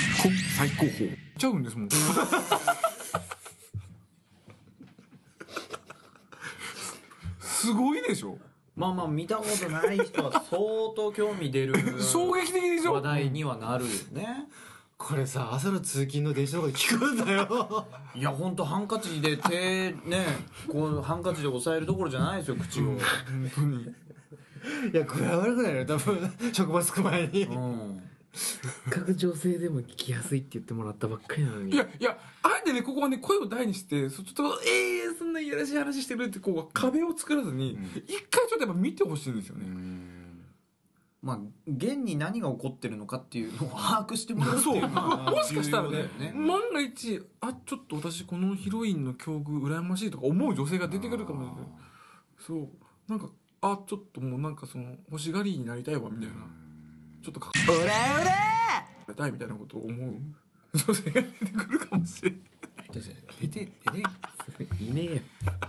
[0.56, 1.16] 最高峰。
[1.38, 1.88] ちゃうんですもん。
[7.40, 8.36] すごいでしょ？
[8.76, 10.60] まあまあ見たことない人は相
[10.94, 12.92] 当興味出る衝撃的でしょ？
[12.94, 14.48] 話題にはなるよね
[14.96, 17.86] これさ朝の通勤の電車とかで聞くんだよ。
[18.14, 20.24] いや本当ハンカチで手ね
[20.68, 22.98] こうハンカチで押さえるどころじゃないですよ口を、本
[23.54, 23.82] 当に。
[24.92, 25.86] いや具合悪くないのよ。
[25.86, 28.02] 多分職場着く前に、うん、
[28.88, 31.74] 各女性でも聞きやすいって言ってもらったばっかりなのに。
[31.74, 39.66] いやいやあえてねここはね声を大にしてそちょっとえー、そんないやらしい話してるってこう壁を作らずに一回ちょっとやっぱ見てほしいんですよね、
[41.24, 46.32] まあ現に何が起こってるのかっていうのを把握してもらうってそういうのは もしかしたらね。
[46.34, 51.66] 万が一あちょっと私このヒロインの境遇羨ましいとか思う女性が出てくるかもしれない。
[52.38, 52.68] そう。
[53.08, 53.30] なんか
[53.62, 56.34] あちょっともうなんかその欲しがりになりたいわみたいな。
[57.22, 60.14] ちょっとかっこうれうれたいみたいなことを思う。
[60.74, 62.40] 女性が出てくるかもしれない。
[62.92, 63.72] 出て出て
[64.58, 65.20] 出ていねえよ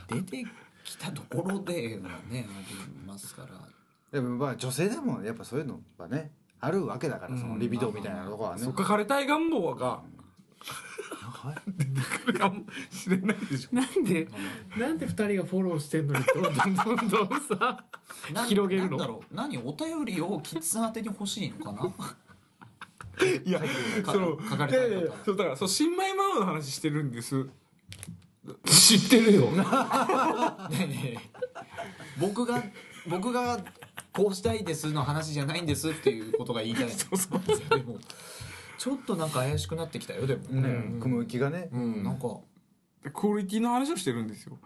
[0.09, 0.45] 出て
[0.83, 3.67] きたところではねありますから
[4.15, 10.01] でもまあ女性でもやっぱそういうのはねあるわけだからそのリビドーみたいなとこはね、そう書かれたい願望が
[11.67, 11.91] 出て
[12.25, 13.75] くるかもし れないでしょ。
[13.75, 14.27] なんで
[14.77, 17.83] なんで二人がフォローしてんのにどんどんどんどんさ
[18.33, 18.91] な 広げるの？
[18.91, 19.35] なんだろう。
[19.35, 23.27] 何お便りをキッズ宛てに欲しいのかな？
[23.45, 23.59] いや
[24.03, 27.45] かその書かれたいいやいやことそうだからそう新米ママの話してるんです。
[28.65, 29.41] 知ってるよ。
[29.51, 29.65] ね
[30.71, 31.29] えねえ。
[32.19, 32.63] 僕が
[33.09, 33.59] 僕が
[34.13, 36.89] こうしたいですの話じゃないんですっていうことが言いたい。
[36.91, 37.99] そうそうでも
[38.77, 40.43] ちょっとなんか怪しくなってきたよでも。
[40.51, 40.61] うん。
[40.95, 42.03] ね雲行きがね、うん。
[42.03, 42.39] なんか。
[43.03, 44.57] でクオリティの話をしてるんですよ。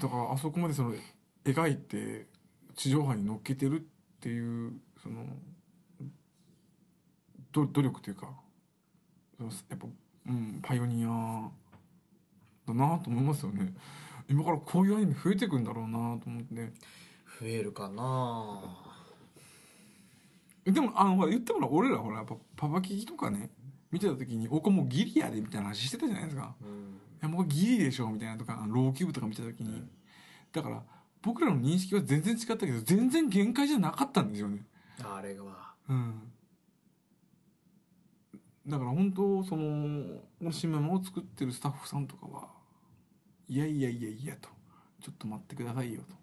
[0.00, 0.94] だからあそこまでその
[1.44, 2.26] 描いて
[2.76, 3.84] 地上波に乗っけてるっ
[4.20, 5.26] ていうその
[7.52, 8.30] ど努力というか
[9.40, 9.86] やっぱ、
[10.28, 11.48] うん、パイオニア
[12.66, 13.72] だなと思いますよね。
[14.28, 16.72] 今からこういうアニメ増えてくんだろうなと思って
[17.40, 18.60] 増えるかな。
[20.64, 23.50] でもあのほら言ってもら俺らほらやっぱパパキキとかね
[23.90, 26.54] 見てた時に「おこもうギリやで」みたいな話してたじゃないですか。
[26.60, 29.82] いやもうギリでしょみたいなとかあのローキューブとか見た時に、
[30.52, 30.82] だから
[31.22, 34.66] 僕らの認識は全然違ったけど全然限界じゃなかったんですよね。
[35.02, 36.32] あれはうん。
[38.66, 40.20] だから本当その
[40.52, 42.48] 新メモを作ってるスタッフさんとかは
[43.48, 44.50] いやいやいやいやと
[45.00, 46.14] ちょっと待ってくださいよと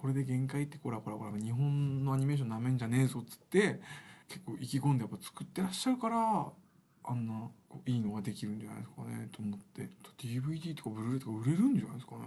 [0.00, 3.80] これで限界ってこらこらこら日本のアニメーションなめんじゃねえぞっつって
[4.28, 6.46] 結構意気込んでやっぱ作ってらっしゃるから
[7.02, 9.90] あんなこういいのができるんじゃないですかねと思って。
[10.18, 12.22] DVD とかブルーレイとか売れるんじゃないですかね。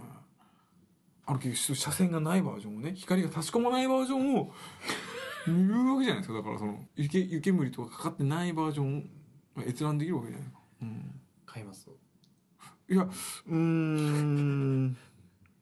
[1.26, 4.52] あるけど車線がないバージョンをね光が差し込まないバージョンを
[5.46, 6.34] 見るわけじゃないですか。
[6.34, 7.08] だからその湯
[7.40, 9.08] 煙とかかかってないバージョン
[9.56, 11.88] が閲覧できるわけじゃないですか、うん、買います。
[12.86, 14.96] いやうーん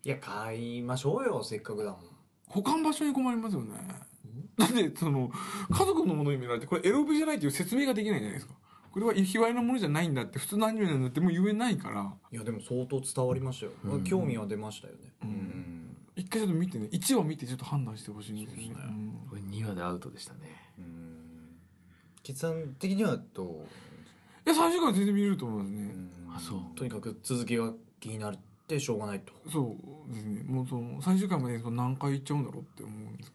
[0.05, 2.00] いや買いましょうよせっかくだもん。
[2.48, 3.70] 保管場所に困りますよね。
[4.59, 5.30] だってその
[5.70, 8.55] 家族のものに見られてこれエロビじゃないっていう説明ができないじゃないですか。
[8.90, 12.12] これは卑猥なものじゃないんだって普通のアニメなんだってもう言えないから。
[12.30, 14.05] いやでも相当伝わりましたよ、うん。
[14.05, 15.00] 興味は出ましたよね。
[15.22, 15.96] うん。
[16.14, 16.88] 一回ちょっと見てね。
[16.92, 18.74] 1話見てちょっと判断してほしいんですよね。
[18.76, 19.26] うん。
[19.30, 20.40] これ2話でアウトでしたね。
[20.78, 21.57] うん。
[22.22, 23.48] キツさん的にはどう？
[24.44, 25.94] いや最初から全然見れると思いますね、
[26.36, 26.61] あそう。
[26.76, 28.36] とにかく続きが気になっ
[28.77, 29.33] てしょうがないと。
[29.51, 29.77] そ
[30.09, 30.43] うですね。
[30.45, 33.33] もうその最終回までその何回行っちゃうんだろうって思うんです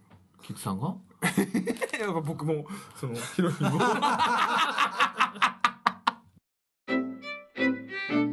[0.61, 0.95] さんが？
[1.35, 1.65] け どい
[1.99, 2.65] やだから僕も
[2.99, 3.79] その ヒロインも。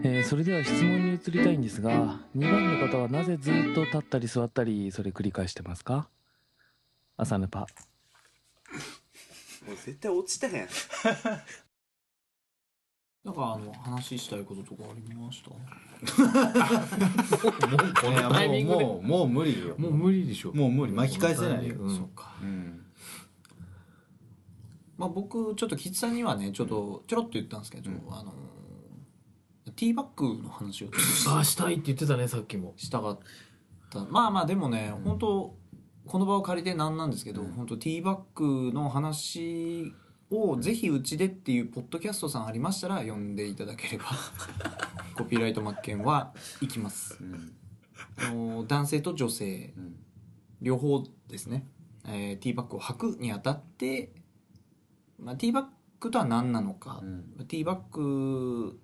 [0.07, 6.09] えーそれでは質問に移りたいんですが2番の方はなぜずっと立ったり座ったりそれ繰り返してますか？
[7.17, 7.67] 朝ヌパも
[9.73, 10.69] う絶対落ちてへん
[13.25, 15.51] なんかあの話したいこととかありました？
[15.51, 15.57] こ
[18.11, 19.75] のタイミングでもうもうもう無理よ。
[19.79, 20.53] もう無理でしょ。
[20.53, 20.93] もう無理。
[20.93, 21.77] 巻き返せないよ。
[21.79, 21.97] うん。
[21.97, 22.35] そうか。
[22.43, 22.85] うん。
[24.99, 28.33] まあ僕ちょっとキッズさんにはねちょっとちょろっと言ったんですけど、あの
[29.75, 30.91] ティーバッグの話を
[31.37, 32.75] あしたいって言ってたねさっきも。
[32.77, 33.19] したかっ
[33.91, 34.05] た。
[34.05, 35.57] まあまあでもね、本当
[36.07, 38.21] この場を借りてなんなんですけど、本当ティーバッ
[38.69, 39.95] グの話
[40.31, 44.05] をぜひうちでっていうポッドキャストさんありましたら呼んでいただければ。
[45.15, 47.19] コピーライトマッケンは行きます。
[47.23, 47.53] うん。
[48.17, 49.75] あの男性と女性。
[49.77, 49.97] うん。
[50.61, 51.67] 両方ですね、
[52.05, 54.15] えーティーバッグを履くにあたって、
[55.19, 55.67] まあ、ティーバッ
[56.01, 57.47] グとは何なのか、うん。
[57.47, 58.81] ティーバッグ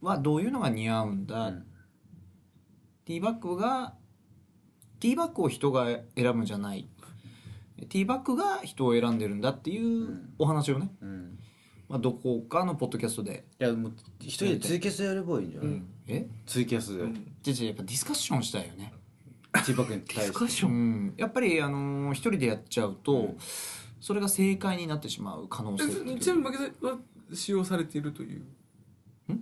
[0.00, 1.66] はどういうのが似合うんだ、うん。
[3.04, 3.96] ティーバッグが
[5.00, 6.88] ティーバッグを人が選ぶんじゃない
[7.76, 11.38] ティーバッグが人を選んでるんだっていうお話をね、うん。
[11.88, 15.82] まあ、どこかのポッドキャストで、いやもう一人でツイキャスやればいいんじゃない？
[16.06, 16.26] え？
[16.46, 17.04] ツイキャスで。
[17.42, 18.92] じゃじゃやっぱディスカッションしたいよね。
[19.52, 20.66] ティーバッグに対して。
[20.66, 23.34] うん、やっぱり、あのー一人でやっちゃうと、
[24.00, 25.84] それが正解になってしまう可能性
[26.18, 26.98] ちなみに負けさは
[27.32, 28.42] 使用されているという？
[29.28, 29.34] テ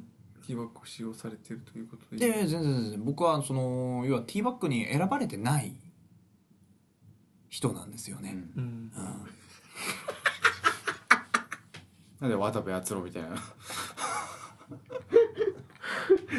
[0.48, 2.26] ィーバッグを使用されているということで。
[2.26, 3.04] いやいや全然全然。
[3.04, 5.72] 僕はその要はティーバッグに選ばれてない
[7.52, 8.62] 人なんですよね、うん。
[8.62, 8.90] うん。
[12.18, 13.36] なんで渡部篤郎みたいな。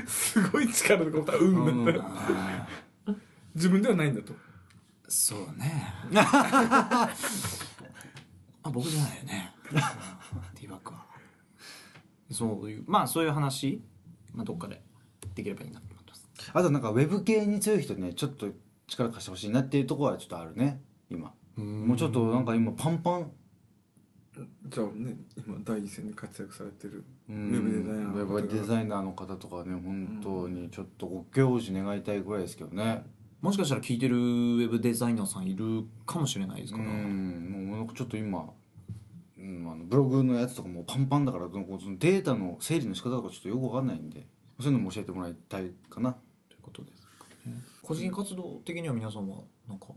[0.08, 1.44] すごい力のことはう。
[1.72, 1.86] ん。
[1.86, 1.96] だっ
[3.06, 3.14] た
[3.54, 4.34] 自分ではないんだと。
[5.08, 5.94] そうね。
[6.16, 7.10] あ
[8.72, 9.54] 僕じゃないよね。
[10.56, 11.06] ティーバッグは。
[12.32, 13.84] そういうまあそういう話、
[14.34, 14.82] まあ、どっかで。
[15.36, 16.28] できればいいなと思ってます。
[16.52, 18.48] あとなんかウェブ系に強い人ねちょっと
[18.88, 21.34] 力貸してほしいなっていうところはちょっとあるね今。
[21.56, 23.32] もうちょっとなんか今パンパン。
[24.68, 33.04] じゃあね今第一線で活躍されてるウウェブデザイナーウェブデザイナーの方とかね本当にちょっとご教示願いたいぐらいですけどね。
[33.42, 38.50] もしかしたら聞いてるウェブデザイナーさんいるかもしれないですうから、んもうちょっと今、
[39.38, 41.66] うん、あのブログのやつとかもうパンパンだからその
[42.00, 44.26] データの整理の仕方とかちょっとよくわかんないんで
[44.62, 46.14] そういうのも教えてもらいたいかな。
[46.48, 47.54] ということですかね。
[47.82, 49.88] 個人活動的には皆さんはなんか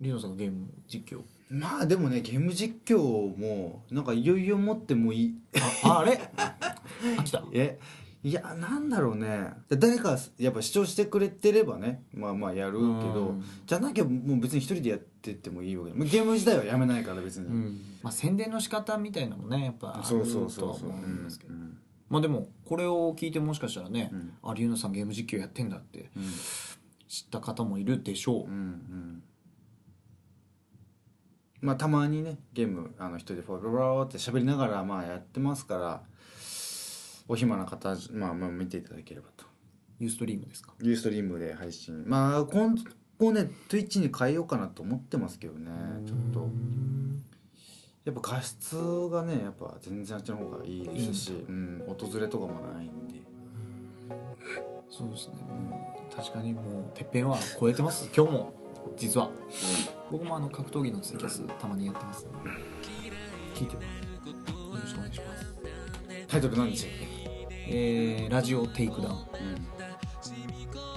[0.00, 1.22] リノさんがゲーム実況。
[1.50, 2.98] まあでもねゲーム実況
[3.36, 5.34] もなんかいよいよ持ってもいい。
[5.84, 6.20] ああれ？
[6.36, 7.44] あ来た。
[7.52, 7.78] え
[8.22, 9.52] いやなんだろうね。
[9.70, 13.44] 誰かやっぱ視聴してくれてればねまあまあやるけどうん。
[13.66, 17.48] じゃなきゃもう別に一人でやってってもいいわけまあゲーム自体はやめないから別に、
[18.02, 21.54] まあ宣伝の仕方みたいなのもねやっぱあるそうそうそうそうとは思うんですけど。
[21.54, 21.78] うん。
[22.08, 24.32] まあでもこれを聞いてもしかしたらね、うん。
[24.42, 26.24] あリュウノさんゲーム実況やってんだってうん。
[27.08, 29.22] 知った方もいるでしょう、うんうん
[31.60, 36.02] まあたまにねゲームあの一人でフォロローって喋りながらまあやってますから
[37.28, 39.44] お暇な方まあまあ見ていただければと。
[39.98, 40.72] ユーストリームですか？
[40.80, 42.04] ユーストリームで配信。
[42.06, 42.74] まあ今
[43.18, 45.70] 後ね Twitch に変えようかなと思ってますけどね
[46.06, 46.48] ちょっと。
[48.06, 48.74] やっぱ画質
[49.12, 53.20] がねやっぱ全然あっちの方がいいですし、うん、訪れとかもないんで。
[54.90, 58.08] そうですね、うん、確かにもうてっぺんは超えてます。
[58.16, 58.54] 今日も。
[58.96, 59.30] 実は、
[60.10, 62.38] 僕もあの格闘技のツイキャスたまにやってますんで
[63.54, 63.80] 聞いてよ
[64.74, 65.54] ろしくお願いします。
[66.26, 66.90] タイトル何でしたっ
[67.72, 69.16] えー、ラジオテイクダウン。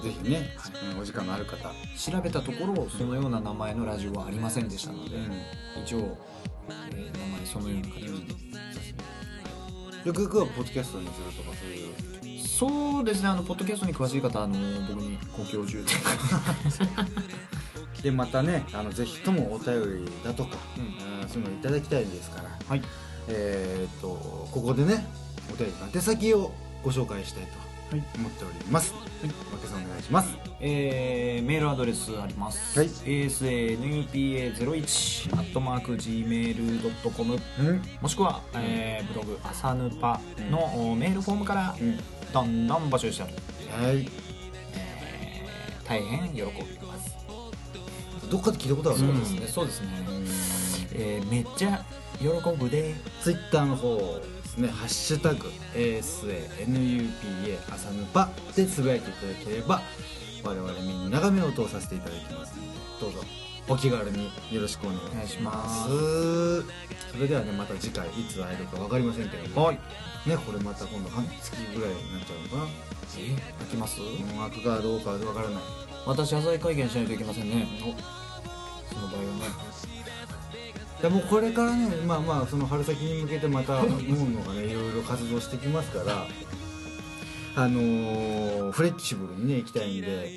[0.02, 0.50] け、ぜひね、
[0.94, 5.16] うんお時間のある方、調べたところそのような名前のラジオはありませんでしたので、
[5.84, 6.18] 一応、
[6.90, 8.26] えー名前そのような形に
[10.04, 11.94] よくよくはポッドキャストにするとかそういう。
[12.46, 13.28] そうですね。
[13.28, 14.54] あのポッドキャストに詳しい方あの
[14.88, 15.82] 僕にご教授
[18.04, 20.82] でまたねあのぜひともお便りだとか、うん。
[21.22, 22.50] うんそういうのいただきたいですから。
[22.68, 22.82] はい。
[23.28, 24.08] えーっと
[24.52, 25.06] ここでね
[25.50, 26.52] お便りの宛先を
[26.82, 27.52] ご紹介したいと
[28.18, 29.02] 思っております、はい、
[29.52, 30.36] わけさんお願いします。
[30.60, 32.88] えーメールアドレスあります、はい。
[32.88, 37.82] asanupa01 アットマーク gmail.com うん。
[38.02, 41.98] もしくは、えーブログ「朝ヌパ」のおメールフォームからうん。
[42.34, 43.44] どんどん募集しております、
[43.86, 43.96] はい。
[43.96, 44.24] えー
[45.88, 46.44] 大変喜び。
[46.44, 46.83] ます
[48.34, 49.46] どっかで聞いたことあるそうのですね。
[49.46, 49.88] そうですね、
[50.92, 51.84] えーめっちゃ
[52.18, 52.26] 喜
[52.58, 52.96] ぶで。
[53.22, 59.80] ツイッターの方ですね「ハッシュタグ #ASANUPA 朝ぬぱ」でつぶやいていただければ
[60.42, 62.68] 我々みんなが目を通させていただきますので
[63.00, 63.20] どうぞ
[63.68, 65.88] お気軽によろしくお願いします。
[67.12, 69.78] それではねまた次回いつ会えるか分かりませんけども、ね
[70.44, 72.70] これまた今度半月ぐらいになっちゃうのかな。
[73.16, 73.36] え？
[73.60, 74.00] 開きます？
[74.00, 74.06] も
[74.46, 75.62] う開くかどうかは分からない。
[76.06, 77.66] 私謝罪会見しないといけませんね
[78.92, 79.30] その場合はね。
[81.02, 86.26] でもうこれからねまあまあその春先に向けてまたモンのがねいろいろ活動してきますから
[87.56, 90.30] あのーフレキシブルにね行きたいんで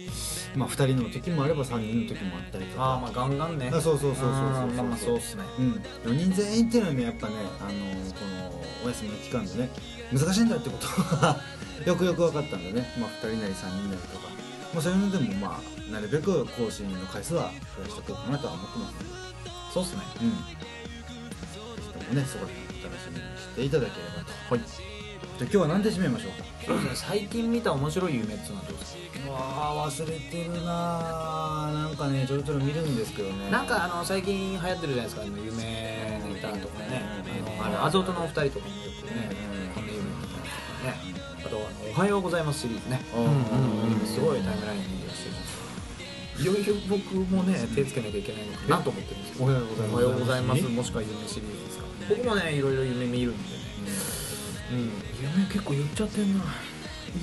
[0.56, 2.84] まあ2人の時もあれば3人の時もあったりとか。
[2.84, 3.72] ああまあガンガンね。
[3.74, 4.32] あそうそうそうそうそう。
[4.32, 5.44] あーまあまあそうっすね。
[5.60, 9.70] うん、4人全員っていうのはねやっぱね、あのーこのお休みの期間でね
[10.12, 10.88] 難しいんだってこと
[11.18, 11.38] が
[11.86, 14.28] よくよく分かったんでね、まあ、2人なり3人なりとか、
[14.78, 19.06] まあ、そういうのでもまあなるべく更新の回数は増やしていこうかなとは思ってますので
[19.74, 20.30] そうっすねうん。
[20.30, 20.38] ぜ
[21.82, 24.54] ひともね、そこら辺お楽しみにしていただければと。
[24.54, 24.62] はい。
[25.40, 26.46] じゃあ今日は何で締めましょうか？
[26.66, 37.02] そうですね最近見た面白い夢っていうのはどうですかうわー忘れてるなーなんかねちょろちょろ見るんですけどねなんかあの最近流行ってるじゃないですかあの夢ネタとかね
[37.60, 38.92] あのあのアゾートのお二人とかもよ
[41.98, 43.30] おはようございます」シリーズねうんうん。
[43.32, 49.46] うんすごいタイムラインにいらっしゃいますいよいよ僕もね手つけなきゃいけないのかなと思ってるんですけど。
[49.46, 49.94] おはようございます。
[49.94, 50.62] おはようございます。
[50.64, 51.86] もしくは夢シリーズですか？
[52.10, 53.58] 僕もねいろいろ夢見るんでね。
[54.72, 54.92] うん。
[55.42, 56.44] 夢結構言っちゃってんな。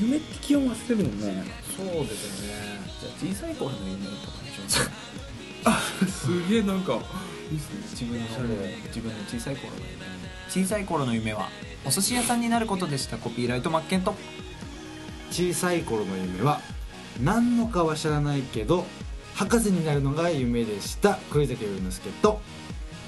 [0.01, 1.45] 夢って基本忘れるもんね。
[1.77, 2.81] そうですよね。
[3.01, 4.83] じゃあ小さい頃の夢とかにしましょ
[6.05, 6.99] う すげえなんか
[7.93, 8.27] 自分の
[8.89, 10.65] 自分の小さい頃の夢。
[10.65, 11.49] 小さい頃の夢は
[11.85, 13.17] お寿司屋さんになることでした。
[13.17, 14.15] コピーライトマッケンと
[15.31, 16.61] 小さい頃の夢は
[17.23, 18.85] 何のかは知らないけど
[19.35, 21.19] 博士になるのが夢でした。
[21.33, 22.41] 栗崎祐之介と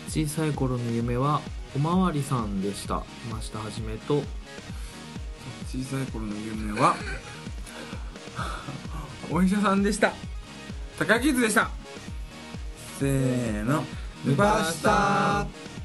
[0.09, 1.41] 小さい頃の夢は
[1.75, 3.05] おまわりさんでした。
[3.31, 4.23] 増田はじめと。
[5.69, 6.97] 小さい頃の夢は
[9.31, 10.13] お医者さんでした。
[10.99, 11.71] 高木図でした。
[12.99, 13.85] せーの。
[14.25, 15.76] ヌバスター